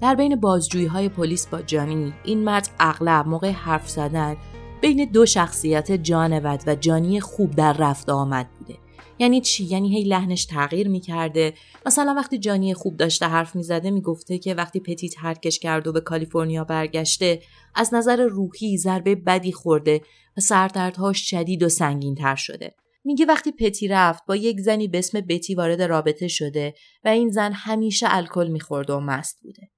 در 0.00 0.14
بین 0.14 0.36
بازجویی 0.36 0.86
های 0.86 1.08
پلیس 1.08 1.46
با 1.46 1.62
جانی 1.62 2.14
این 2.24 2.44
مرد 2.44 2.68
اغلب 2.80 3.26
موقع 3.26 3.50
حرف 3.50 3.90
زدن 3.90 4.36
بین 4.84 5.04
دو 5.04 5.26
شخصیت 5.26 5.92
جانود 5.92 6.60
و 6.66 6.74
جانی 6.74 7.20
خوب 7.20 7.54
در 7.54 7.72
رفت 7.72 8.10
آمد 8.10 8.48
بوده. 8.58 8.78
یعنی 9.18 9.40
چی؟ 9.40 9.64
یعنی 9.64 9.96
هی 9.96 10.04
لحنش 10.04 10.44
تغییر 10.44 10.88
می‌کرده. 10.88 11.54
مثلا 11.86 12.14
وقتی 12.16 12.38
جانی 12.38 12.74
خوب 12.74 12.96
داشته 12.96 13.26
حرف 13.26 13.56
می‌زده 13.56 13.90
می‌گفته 13.90 14.38
که 14.38 14.54
وقتی 14.54 14.80
پتی 14.80 15.08
ترکش 15.08 15.58
کرد 15.58 15.86
و 15.86 15.92
به 15.92 16.00
کالیفرنیا 16.00 16.64
برگشته 16.64 17.42
از 17.74 17.94
نظر 17.94 18.22
روحی 18.22 18.78
ضربه 18.78 19.14
بدی 19.14 19.52
خورده 19.52 20.00
و 20.36 20.40
سردردهاش 20.40 21.30
شدید 21.30 21.62
و 21.62 21.68
سنگین 21.68 22.14
تر 22.14 22.36
شده. 22.36 22.74
میگه 23.04 23.26
وقتی 23.26 23.52
پتی 23.52 23.88
رفت 23.88 24.26
با 24.26 24.36
یک 24.36 24.60
زنی 24.60 24.88
به 24.88 24.98
اسم 24.98 25.20
بتی 25.20 25.54
وارد 25.54 25.82
رابطه 25.82 26.28
شده 26.28 26.74
و 27.04 27.08
این 27.08 27.30
زن 27.30 27.52
همیشه 27.52 28.06
الکل 28.10 28.48
میخورده 28.48 28.92
و 28.92 29.00
مست 29.00 29.40
بوده. 29.42 29.70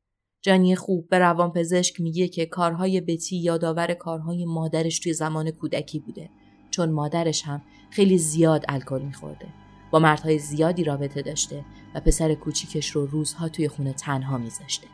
جانی 0.47 0.77
خوب 0.77 1.09
به 1.09 1.19
روانپزشک 1.19 2.01
میگه 2.01 2.29
که 2.29 2.47
کارهای 2.47 3.01
بتی 3.01 3.37
یادآور 3.37 3.95
کارهای 3.95 4.45
مادرش 4.45 4.99
توی 4.99 5.13
زمان 5.13 5.51
کودکی 5.51 5.99
بوده. 5.99 6.31
چون 6.71 6.91
مادرش 6.91 7.43
هم 7.43 7.63
خیلی 7.91 8.19
زیاد 8.19 8.65
الکل 8.69 9.03
میخورده. 9.03 9.47
با 9.91 9.99
مردهای 9.99 10.39
زیادی 10.39 10.85
رابطه 10.85 11.23
داشته 11.23 11.65
و 11.95 12.01
پسر 12.01 12.35
کوچیکش 12.35 12.91
رو 12.91 13.07
روزها 13.07 13.49
توی 13.49 13.69
خونه 13.69 13.93
تنها 13.93 14.39
میذاشته. 14.39 14.87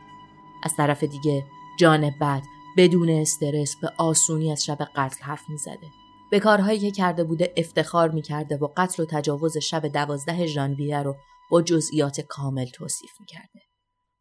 از 0.63 0.75
طرف 0.77 1.03
دیگه 1.03 1.43
جان 1.79 2.09
بد 2.21 2.41
بدون 2.77 3.09
استرس 3.09 3.75
به 3.81 3.91
آسونی 3.97 4.51
از 4.51 4.65
شب 4.65 4.77
قتل 4.95 5.23
حرف 5.23 5.49
می‌زده. 5.49 5.87
به 6.31 6.39
کارهایی 6.39 6.79
که 6.79 6.91
کرده 6.91 7.23
بوده 7.23 7.53
افتخار 7.57 8.09
می‌کرده 8.09 8.57
و 8.57 8.67
قتل 8.77 9.03
و 9.03 9.05
تجاوز 9.05 9.57
شب 9.57 9.87
دوازده 9.87 10.47
ژانویه 10.47 11.03
رو 11.03 11.15
با 11.51 11.61
جزئیات 11.61 12.21
کامل 12.21 12.65
توصیف 12.65 13.11
می‌کرده. 13.19 13.62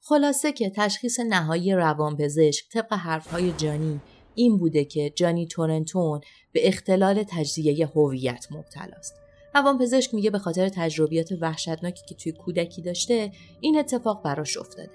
خلاصه 0.05 0.53
که 0.53 0.71
تشخیص 0.71 1.21
نهایی 1.21 1.75
روانپزشک 1.75 2.69
طبق 2.69 2.93
حرفهای 2.93 3.53
جانی 3.53 4.01
این 4.35 4.59
بوده 4.59 4.85
که 4.85 5.11
جانی 5.11 5.47
تورنتون 5.47 6.21
به 6.53 6.69
اختلال 6.69 7.23
تجزیه 7.23 7.87
هویت 7.87 8.47
مبتلاست. 8.51 9.15
روانپزشک 9.55 10.15
میگه 10.15 10.31
به 10.31 10.39
خاطر 10.39 10.69
تجربیات 10.69 11.33
وحشتناکی 11.41 12.03
که 12.09 12.15
توی 12.15 12.33
کودکی 12.33 12.83
داشته 12.83 13.33
این 13.61 13.79
اتفاق 13.79 14.23
براش 14.23 14.57
افتاده. 14.57 14.91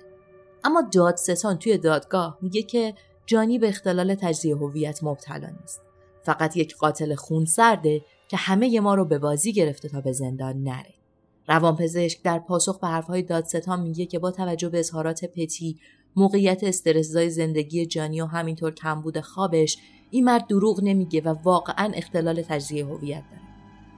اما 0.64 0.82
دادستان 0.92 1.58
توی 1.58 1.78
دادگاه 1.78 2.38
میگه 2.42 2.62
که 2.62 2.94
جانی 3.26 3.60
به 3.60 3.68
اختلال 3.68 4.16
تجزیه 4.16 4.56
هویت 4.56 5.04
مبتلا 5.04 5.50
نیست. 5.62 5.82
فقط 6.24 6.58
یک 6.58 6.76
قاتل 6.76 7.16
خونسرده 7.16 8.02
که 8.28 8.38
همه 8.38 8.80
ما 8.80 8.96
رو 8.96 9.06
به 9.06 9.20
بازی 9.20 9.54
گرفته 9.54 9.90
تا 9.90 10.02
به 10.02 10.12
زندان 10.12 10.64
نره. 10.64 10.97
روانپزشک 11.48 12.24
در 12.24 12.40
پاسخ 12.40 12.80
به 12.80 12.88
حرفهای 12.88 13.22
دادستان 13.22 13.82
میگه 13.82 14.06
که 14.06 14.20
با 14.20 14.32
توجه 14.32 14.70
به 14.70 14.80
اظهارات 14.80 15.26
پتی 15.26 15.80
موقعیت 16.16 16.64
استرسزای 16.64 17.30
زندگی 17.30 17.86
جانی 17.86 18.22
و 18.22 18.26
همینطور 18.26 18.72
کمبود 18.72 19.20
خوابش 19.20 19.78
این 20.12 20.26
مرد 20.26 20.48
دروغ 20.48 20.84
نمیگه 20.84 21.22
و 21.22 21.36
واقعا 21.44 21.92
اختلال 21.94 22.42
تجزیه 22.42 22.86
هویت 22.86 23.24
داره. 23.32 23.42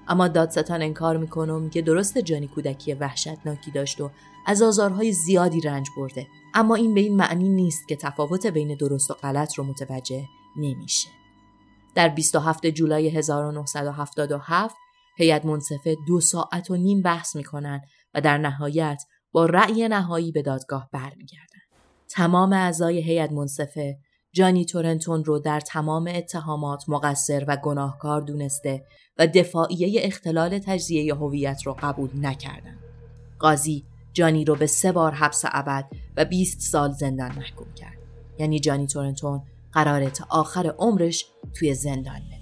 اما 0.07 0.27
دادستان 0.27 0.81
انکار 0.81 1.17
می‌کنه 1.17 1.53
و 1.53 1.59
میگه 1.59 1.81
درست 1.81 2.17
جانی 2.17 2.47
کودکی 2.47 2.93
وحشتناکی 2.93 3.71
داشت 3.71 4.01
و 4.01 4.11
از 4.47 4.61
آزارهای 4.61 5.11
زیادی 5.11 5.61
رنج 5.61 5.87
برده. 5.97 6.27
اما 6.53 6.75
این 6.75 6.93
به 6.93 7.01
این 7.01 7.15
معنی 7.15 7.49
نیست 7.49 7.87
که 7.87 7.95
تفاوت 7.95 8.45
بین 8.45 8.75
درست 8.75 9.11
و 9.11 9.13
غلط 9.13 9.53
رو 9.53 9.63
متوجه 9.63 10.23
نمیشه. 10.57 11.09
در 11.95 12.09
27 12.09 12.65
جولای 12.65 13.09
1977 13.09 14.75
هیئت 15.19 15.45
منصفه 15.45 15.95
دو 16.07 16.21
ساعت 16.21 16.71
و 16.71 16.75
نیم 16.75 17.01
بحث 17.01 17.35
می‌کنن 17.35 17.81
و 18.13 18.21
در 18.21 18.37
نهایت 18.37 19.03
با 19.31 19.45
رأی 19.45 19.87
نهایی 19.87 20.31
به 20.31 20.41
دادگاه 20.41 20.89
برمیگردن 20.91 21.59
تمام 22.09 22.53
اعضای 22.53 23.01
هیئت 23.01 23.31
منصفه 23.31 23.97
جانی 24.33 24.65
تورنتون 24.65 25.25
رو 25.25 25.39
در 25.39 25.59
تمام 25.59 26.11
اتهامات 26.15 26.83
مقصر 26.87 27.45
و 27.47 27.57
گناهکار 27.57 28.21
دونسته 28.21 28.85
و 29.17 29.27
دفاعیه 29.27 30.01
اختلال 30.03 30.59
تجزیه 30.59 31.15
هویت 31.15 31.61
رو 31.65 31.77
قبول 31.81 32.09
نکردن. 32.13 32.77
قاضی 33.39 33.85
جانی 34.13 34.45
رو 34.45 34.55
به 34.55 34.67
سه 34.67 34.91
بار 34.91 35.11
حبس 35.11 35.43
ابد 35.47 35.85
و 36.17 36.25
20 36.25 36.59
سال 36.59 36.91
زندان 36.91 37.31
محکوم 37.35 37.73
کرد. 37.73 37.97
یعنی 38.37 38.59
جانی 38.59 38.87
تورنتون 38.87 39.41
قراره 39.71 40.09
تا 40.09 40.25
آخر 40.29 40.75
عمرش 40.77 41.25
توی 41.53 41.73
زندان 41.73 42.19
بمونه. 42.19 42.39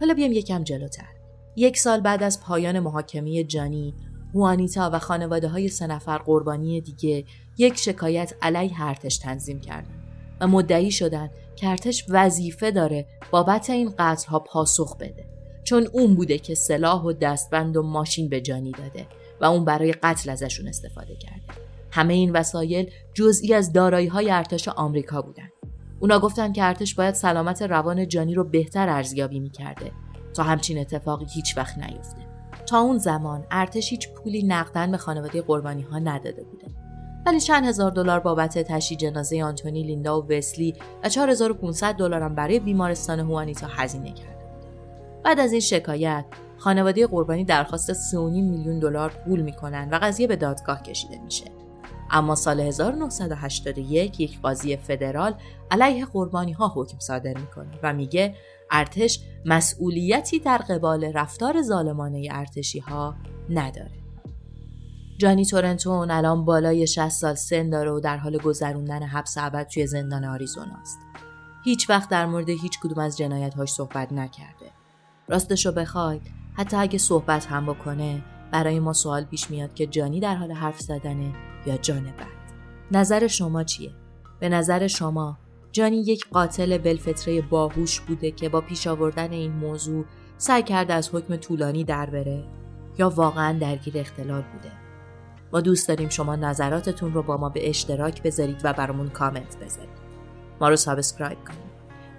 حالا 0.00 0.14
بیام 0.14 0.32
یکم 0.32 0.64
جلوتر. 0.64 1.19
یک 1.56 1.78
سال 1.78 2.00
بعد 2.00 2.22
از 2.22 2.40
پایان 2.40 2.80
محاکمه 2.80 3.44
جانی 3.44 3.94
هوانیتا 4.34 4.90
و 4.92 4.98
خانواده 4.98 5.48
های 5.48 5.68
سه 5.68 5.86
نفر 5.86 6.18
قربانی 6.18 6.80
دیگه 6.80 7.24
یک 7.58 7.78
شکایت 7.78 8.34
علیه 8.42 8.82
ارتش 8.82 9.18
تنظیم 9.18 9.60
کردن 9.60 10.00
و 10.40 10.46
مدعی 10.46 10.90
شدن 10.90 11.30
که 11.56 11.68
ارتش 11.68 12.04
وظیفه 12.08 12.70
داره 12.70 13.06
بابت 13.30 13.70
این 13.70 13.94
قتلها 13.98 14.38
پاسخ 14.38 14.96
بده. 14.96 15.26
چون 15.64 15.88
اون 15.92 16.14
بوده 16.14 16.38
که 16.38 16.54
سلاح 16.54 17.02
و 17.02 17.12
دستبند 17.12 17.76
و 17.76 17.82
ماشین 17.82 18.28
به 18.28 18.40
جانی 18.40 18.72
داده 18.72 19.06
و 19.40 19.44
اون 19.44 19.64
برای 19.64 19.92
قتل 19.92 20.30
ازشون 20.30 20.68
استفاده 20.68 21.16
کرده. 21.16 21.42
همه 21.90 22.14
این 22.14 22.32
وسایل 22.32 22.90
جزئی 23.14 23.54
از 23.54 23.72
دارایی 23.72 24.06
های 24.06 24.30
ارتش 24.30 24.68
آمریکا 24.68 25.22
بودن. 25.22 25.48
اونا 26.00 26.18
گفتن 26.18 26.52
که 26.52 26.64
ارتش 26.64 26.94
باید 26.94 27.14
سلامت 27.14 27.62
روان 27.62 28.08
جانی 28.08 28.34
رو 28.34 28.44
بهتر 28.44 28.88
ارزیابی 28.88 29.40
می‌کرده. 29.40 29.92
تا 30.34 30.42
همچین 30.42 30.78
اتفاقی 30.78 31.26
هیچ 31.34 31.56
وقت 31.56 31.78
نیفته. 31.78 32.20
تا 32.66 32.80
اون 32.80 32.98
زمان 32.98 33.46
ارتش 33.50 33.90
هیچ 33.90 34.08
پولی 34.08 34.42
نقدن 34.42 34.90
به 34.90 34.96
خانواده 34.96 35.42
قربانی 35.42 35.82
ها 35.82 35.98
نداده 35.98 36.44
بوده. 36.44 36.66
ولی 37.26 37.40
چند 37.40 37.64
هزار 37.64 37.90
دلار 37.90 38.20
بابت 38.20 38.58
تشییع 38.58 39.00
جنازه 39.00 39.44
آنتونی 39.44 39.82
لیندا 39.82 40.22
و 40.22 40.26
وسلی 40.28 40.74
و 41.04 41.08
4500 41.08 41.94
دلار 41.94 42.22
هم 42.22 42.34
برای 42.34 42.60
بیمارستان 42.60 43.20
هوانیتا 43.20 43.66
هزینه 43.66 44.12
کرده 44.12 44.40
بعد 45.24 45.40
از 45.40 45.52
این 45.52 45.60
شکایت 45.60 46.24
خانواده 46.58 47.06
قربانی 47.06 47.44
درخواست 47.44 47.92
3.5 47.92 48.14
میلیون 48.16 48.78
دلار 48.78 49.10
پول 49.24 49.40
می‌کنن 49.40 49.88
و 49.92 49.98
قضیه 50.02 50.26
به 50.26 50.36
دادگاه 50.36 50.82
کشیده 50.82 51.18
میشه. 51.24 51.44
اما 52.10 52.34
سال 52.34 52.60
1981 52.60 54.20
یک 54.20 54.40
قاضی 54.40 54.76
فدرال 54.76 55.34
علیه 55.70 56.06
قربانی 56.06 56.52
ها 56.52 56.72
حکم 56.74 56.98
صادر 56.98 57.38
می‌کنه 57.38 57.78
و 57.82 57.92
میگه 57.92 58.34
ارتش 58.70 59.20
مسئولیتی 59.44 60.38
در 60.38 60.58
قبال 60.58 61.04
رفتار 61.04 61.62
ظالمانه 61.62 62.28
ارتشی 62.30 62.78
ها 62.78 63.14
نداره. 63.50 64.00
جانی 65.18 65.44
تورنتون 65.44 66.10
الان 66.10 66.44
بالای 66.44 66.86
60 66.86 67.08
سال 67.08 67.34
سن 67.34 67.70
داره 67.70 67.90
و 67.90 68.00
در 68.00 68.16
حال 68.16 68.38
گذروندن 68.38 69.02
حبس 69.02 69.38
ابد 69.38 69.66
توی 69.68 69.86
زندان 69.86 70.24
آریزوناست. 70.24 70.98
هیچ 71.64 71.90
وقت 71.90 72.08
در 72.08 72.26
مورد 72.26 72.48
هیچ 72.48 72.80
کدوم 72.82 72.98
از 72.98 73.16
جنایت 73.18 73.54
هاش 73.54 73.70
صحبت 73.70 74.12
نکرده. 74.12 74.70
راستشو 75.28 75.72
بخواید 75.72 76.22
حتی 76.54 76.76
اگه 76.76 76.98
صحبت 76.98 77.46
هم 77.46 77.66
بکنه 77.66 78.22
برای 78.50 78.80
ما 78.80 78.92
سوال 78.92 79.24
پیش 79.24 79.50
میاد 79.50 79.74
که 79.74 79.86
جانی 79.86 80.20
در 80.20 80.34
حال 80.34 80.52
حرف 80.52 80.80
زدنه 80.80 81.34
یا 81.66 81.76
جان 81.76 82.04
بد. 82.04 82.40
نظر 82.92 83.26
شما 83.26 83.64
چیه؟ 83.64 83.90
به 84.40 84.48
نظر 84.48 84.86
شما 84.86 85.38
جانی 85.72 85.96
یک 85.96 86.28
قاتل 86.30 86.78
بالفطره 86.78 87.42
باهوش 87.42 88.00
بوده 88.00 88.30
که 88.30 88.48
با 88.48 88.60
پیش 88.60 88.86
آوردن 88.86 89.32
این 89.32 89.52
موضوع 89.52 90.04
سعی 90.38 90.62
کرده 90.62 90.94
از 90.94 91.14
حکم 91.14 91.36
طولانی 91.36 91.84
در 91.84 92.06
بره 92.06 92.44
یا 92.98 93.10
واقعا 93.10 93.58
درگیر 93.58 93.98
اختلال 93.98 94.42
بوده. 94.42 94.72
ما 95.52 95.60
دوست 95.60 95.88
داریم 95.88 96.08
شما 96.08 96.36
نظراتتون 96.36 97.14
رو 97.14 97.22
با 97.22 97.36
ما 97.36 97.48
به 97.48 97.68
اشتراک 97.68 98.22
بذارید 98.22 98.60
و 98.64 98.72
برامون 98.72 99.08
کامنت 99.08 99.56
بذارید. 99.56 100.00
ما 100.60 100.68
رو 100.68 100.76
subscribe 100.76 101.38
کنید. 101.38 101.70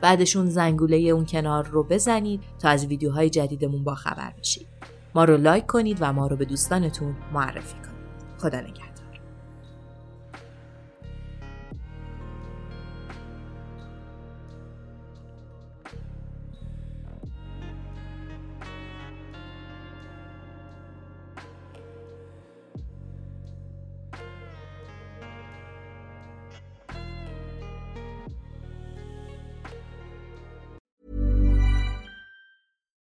بعدشون 0.01 0.49
زنگوله 0.49 0.97
اون 0.97 1.25
کنار 1.25 1.67
رو 1.67 1.83
بزنید 1.83 2.43
تا 2.59 2.69
از 2.69 2.85
ویدیوهای 2.85 3.29
جدیدمون 3.29 3.83
با 3.83 3.95
خبر 3.95 4.33
بشید. 4.39 4.67
ما 5.15 5.23
رو 5.23 5.37
لایک 5.37 5.65
کنید 5.65 5.97
و 6.01 6.13
ما 6.13 6.27
رو 6.27 6.35
به 6.35 6.45
دوستانتون 6.45 7.15
معرفی 7.33 7.75
کنید. 7.75 7.91
خدا 8.37 8.59
نگهدار. 8.59 8.90